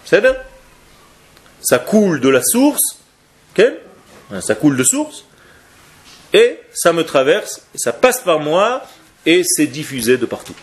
[0.04, 2.98] Ça coule de la source,
[4.40, 5.24] ça coule de source,
[6.32, 8.82] et ça me traverse, et ça passe par moi,
[9.24, 10.54] et c'est diffusé de partout.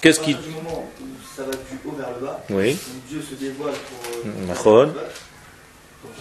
[0.00, 0.34] Qu'est-ce qui.
[0.34, 1.04] Du moment où
[1.36, 2.76] ça va du haut vers le bas, oui.
[3.08, 4.70] Dieu se dévoile pour.
[4.72, 4.86] Euh,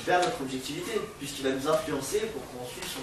[0.06, 3.00] perd notre objectivité, puisqu'il va nous influencer pour qu'on suive son.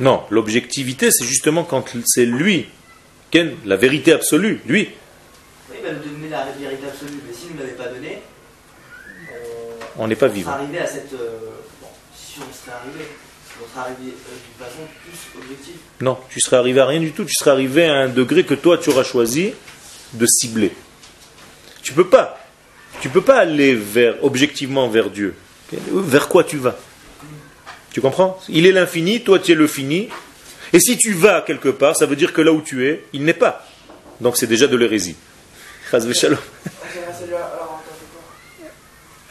[0.00, 2.66] Non, l'objectivité, c'est justement quand c'est lui
[3.64, 4.90] la vérité absolue, lui.
[5.70, 8.20] Oui, il va nous donner la vérité absolue, mais s'il ne l'avait pas donné,
[9.96, 10.52] on n'est pas vivant.
[10.52, 11.12] arrivé à cette.
[11.12, 11.38] Euh,
[11.80, 13.04] bon, si on serait arrivé,
[13.60, 15.74] on serait arrivé euh, d'une façon plus objective.
[16.00, 17.24] Non, tu serais arrivé à rien du tout.
[17.24, 19.52] Tu serais arrivé à un degré que toi tu auras choisi
[20.12, 20.72] de cibler.
[21.82, 22.38] Tu peux pas.
[23.00, 25.34] Tu peux pas aller vers objectivement vers Dieu.
[25.72, 26.78] Vers quoi tu vas?
[27.94, 30.08] Tu comprends Il est l'infini, toi tu es le fini,
[30.72, 33.24] et si tu vas quelque part, ça veut dire que là où tu es, il
[33.24, 33.64] n'est pas.
[34.20, 35.14] Donc c'est déjà de l'hérésie.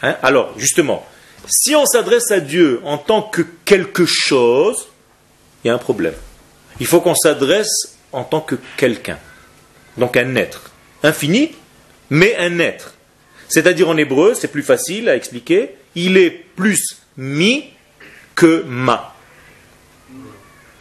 [0.00, 0.16] Hein?
[0.22, 1.06] Alors, justement,
[1.46, 4.88] si on s'adresse à Dieu en tant que quelque chose,
[5.62, 6.14] il y a un problème.
[6.80, 9.18] Il faut qu'on s'adresse en tant que quelqu'un.
[9.98, 10.70] Donc un être.
[11.02, 11.52] Infini,
[12.08, 12.94] mais un être.
[13.48, 17.73] C'est-à-dire en hébreu, c'est plus facile à expliquer, il est plus mi
[18.34, 19.14] que ma.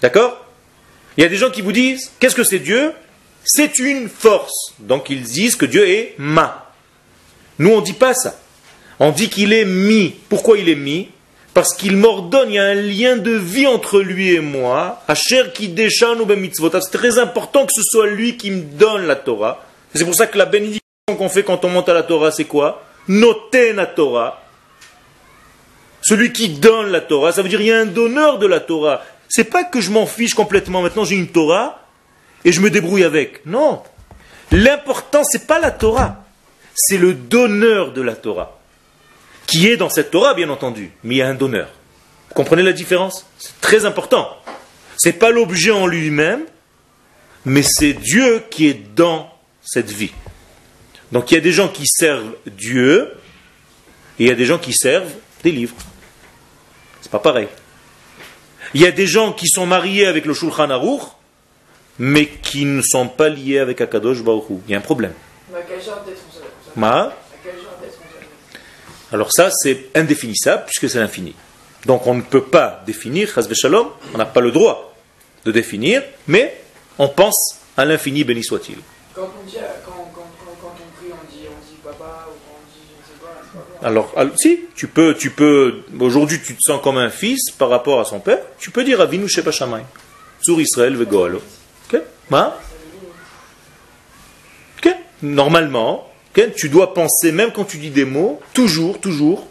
[0.01, 0.43] D'accord
[1.17, 2.91] il y a des gens qui vous disent, qu'est-ce que c'est Dieu
[3.43, 4.73] C'est une force.
[4.79, 6.71] Donc ils disent que Dieu est ma.
[7.59, 8.39] Nous, on ne dit pas ça.
[8.99, 10.15] On dit qu'il est mi.
[10.29, 11.09] Pourquoi il est mi
[11.53, 15.03] Parce qu'il m'ordonne, il y a un lien de vie entre lui et moi.
[15.53, 19.63] qui C'est très important que ce soit lui qui me donne la Torah.
[19.93, 22.45] C'est pour ça que la bénédiction qu'on fait quand on monte à la Torah, c'est
[22.45, 24.42] quoi Noter la Torah.
[26.03, 28.59] Celui qui donne la Torah, ça veut dire qu'il y a un donneur de la
[28.59, 29.03] Torah
[29.35, 30.83] c'est pas que je m'en fiche complètement.
[30.83, 31.87] Maintenant, j'ai une Torah
[32.45, 33.43] et je me débrouille avec.
[33.47, 33.81] Non.
[34.51, 36.23] L'important, c'est pas la Torah.
[36.75, 38.59] C'est le donneur de la Torah.
[39.47, 40.91] Qui est dans cette Torah, bien entendu.
[41.03, 41.69] Mais il y a un donneur.
[42.29, 43.25] Vous comprenez la différence?
[43.39, 44.29] C'est très important.
[44.97, 46.43] C'est pas l'objet en lui-même,
[47.43, 49.33] mais c'est Dieu qui est dans
[49.63, 50.13] cette vie.
[51.11, 53.11] Donc il y a des gens qui servent Dieu
[54.19, 55.11] et il y a des gens qui servent
[55.43, 55.75] des livres.
[57.13, 57.47] Pas pareil.
[58.73, 61.03] Il y a des gens qui sont mariés avec le Shulchan Aruch,
[61.99, 65.13] mais qui ne sont pas liés avec Akadosh Baruch Il y a un problème.
[66.75, 67.13] Ma?
[69.11, 71.35] Alors ça, c'est indéfinissable puisque c'est l'infini.
[71.85, 74.95] Donc on ne peut pas définir, shalom, on n'a pas le droit
[75.45, 76.63] de définir, mais
[76.97, 78.77] on pense à l'infini, béni soit-il.
[79.13, 80.02] Quand on dit, quand,
[83.81, 87.99] alors, si, tu peux, tu peux, aujourd'hui tu te sens comme un fils par rapport
[87.99, 89.85] à son père, tu peux dire Avinu Sheba Shamayim,
[90.41, 91.41] Sur Israël Vegoalo.
[91.91, 92.01] Ok?
[92.31, 92.53] Hein?
[94.77, 94.95] Ok?
[95.21, 96.09] Normalement,
[96.55, 99.47] tu dois penser, même quand tu dis des mots, toujours, toujours,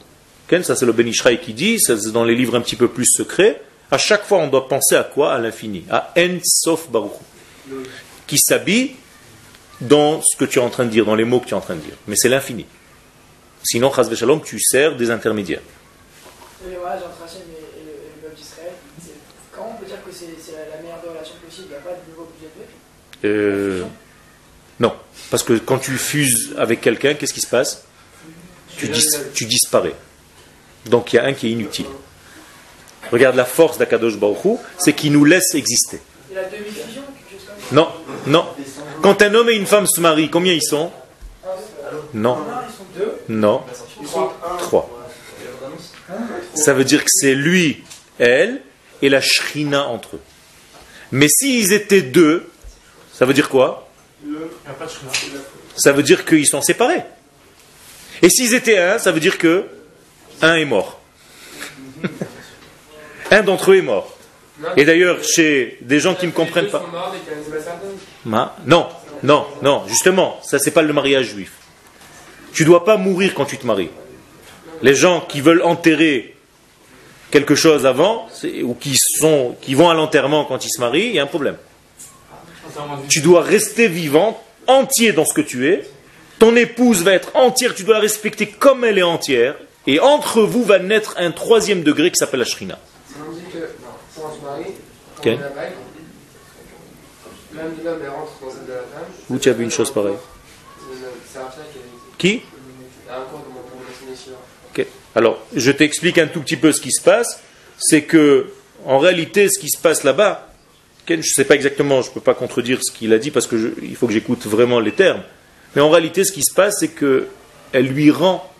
[0.63, 3.07] ça c'est le Benishraï qui dit, ça c'est dans les livres un petit peu plus
[3.07, 5.33] secrets, à chaque fois on doit penser à quoi?
[5.33, 7.13] À l'infini, à En Sof Baruch,
[8.27, 8.97] qui s'habille
[9.81, 11.57] dans ce que tu es en train de dire, dans les mots que tu es
[11.57, 11.95] en train de dire.
[12.07, 12.67] Mais c'est l'infini.
[13.65, 15.63] Sinon, Chaz Shalom, tu sers des intermédiaires.
[16.65, 18.73] Et voilà, entre Hachem et, le, peuple d'Israël,
[19.53, 21.69] comment on peut dire que c'est la meilleure relation possible?
[21.69, 22.69] Il n'y a pas de niveau plus élevé
[23.25, 23.85] euh,
[24.79, 24.93] Non.
[25.31, 27.85] Parce que quand tu fuses avec quelqu'un, qu'est-ce qui se passe?
[28.77, 28.91] Tu,
[29.35, 29.95] tu disparais.
[30.87, 31.87] Donc il y a un qui est inutile.
[33.11, 36.01] Regarde la force d'Akadosh Baruch c'est qu'il nous laisse exister.
[37.73, 37.89] Non,
[38.27, 38.47] non.
[39.03, 40.93] Quand un homme et une femme se marient, combien ils sont
[42.15, 42.39] Non.
[43.29, 43.63] Non.
[44.59, 44.89] Trois.
[46.55, 47.83] Ça veut dire que c'est lui,
[48.19, 48.63] elle
[49.01, 50.21] et la shrina entre eux.
[51.11, 52.49] Mais s'ils étaient deux,
[53.13, 53.91] ça veut dire quoi
[55.77, 57.03] Ça veut dire qu'ils sont séparés.
[58.23, 59.67] Et s'ils étaient un, ça veut dire que
[60.43, 61.01] un est mort.
[63.31, 64.17] un d'entre eux est mort.
[64.77, 66.85] Et d'ailleurs, chez des gens qui ne comprennent pas.
[68.25, 68.87] Non,
[69.23, 71.53] non, non, justement, ça c'est pas le mariage juif.
[72.53, 73.91] Tu dois pas mourir quand tu te maries.
[74.83, 76.35] Les gens qui veulent enterrer
[77.31, 78.29] quelque chose avant,
[78.63, 78.97] ou qui,
[79.63, 81.57] qui vont à l'enterrement quand ils se marient, il y a un problème.
[83.09, 85.89] Tu dois rester vivant, entier dans ce que tu es.
[86.39, 89.55] Ton épouse va être entière, tu dois la respecter comme elle est entière.
[89.87, 92.79] Et entre vous va naître un troisième degré qui s'appelle la shrina.
[99.29, 100.17] Où tu as vu une chose pareille
[102.19, 102.43] Qui
[105.15, 107.41] Alors, je t'explique un tout petit peu ce qui se passe.
[107.79, 108.47] C'est que,
[108.85, 110.49] en réalité, ce qui se passe là-bas,
[111.09, 113.47] je ne sais pas exactement, je ne peux pas contredire ce qu'il a dit parce
[113.47, 115.23] qu'il faut que j'écoute vraiment les termes.
[115.75, 118.51] Mais en réalité, ce qui se passe, c'est qu'elle lui rend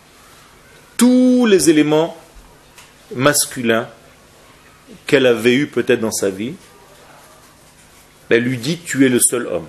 [0.97, 2.17] tous les éléments
[3.15, 3.87] masculins
[5.07, 6.53] qu'elle avait eu peut-être dans sa vie,
[8.29, 9.67] elle lui dit tu es le seul homme.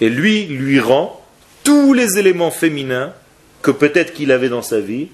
[0.00, 1.24] Et lui lui rend
[1.62, 3.12] tous les éléments féminins
[3.62, 5.08] que peut-être qu'il avait dans sa vie,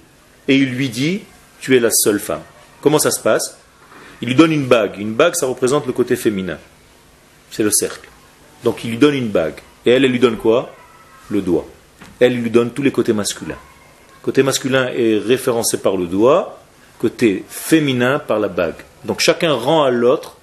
[0.47, 1.21] et il lui dit
[1.59, 2.41] tu es la seule femme.
[2.81, 3.57] Comment ça se passe?
[4.21, 4.97] Il lui donne une bague.
[4.99, 6.57] Une bague, ça représente le côté féminin.
[7.51, 8.09] C'est le cercle.
[8.63, 9.59] Donc il lui donne une bague.
[9.85, 10.73] Et elle, elle lui donne quoi?
[11.29, 11.67] Le doigt.
[12.19, 13.57] Elle lui donne tous les côtés masculins.
[14.21, 16.61] Côté masculin est référencé par le doigt,
[16.99, 18.75] côté féminin par la bague.
[19.05, 20.37] Donc chacun rend à l'autre,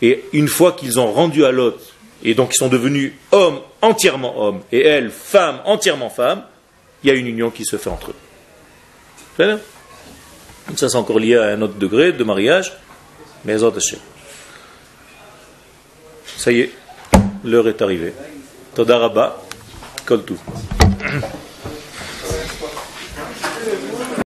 [0.00, 1.80] et une fois qu'ils ont rendu à l'autre,
[2.24, 6.44] et donc ils sont devenus hommes entièrement hommes, et elle, femme entièrement femme,
[7.02, 9.58] il y a une union qui se fait entre eux.
[10.76, 12.72] Ça c'est encore lié à un autre degré de mariage,
[13.44, 13.58] mais
[16.38, 16.70] Ça y est,
[17.44, 18.14] l'heure est arrivée.
[18.74, 19.42] Todaraba,
[20.06, 20.40] tout.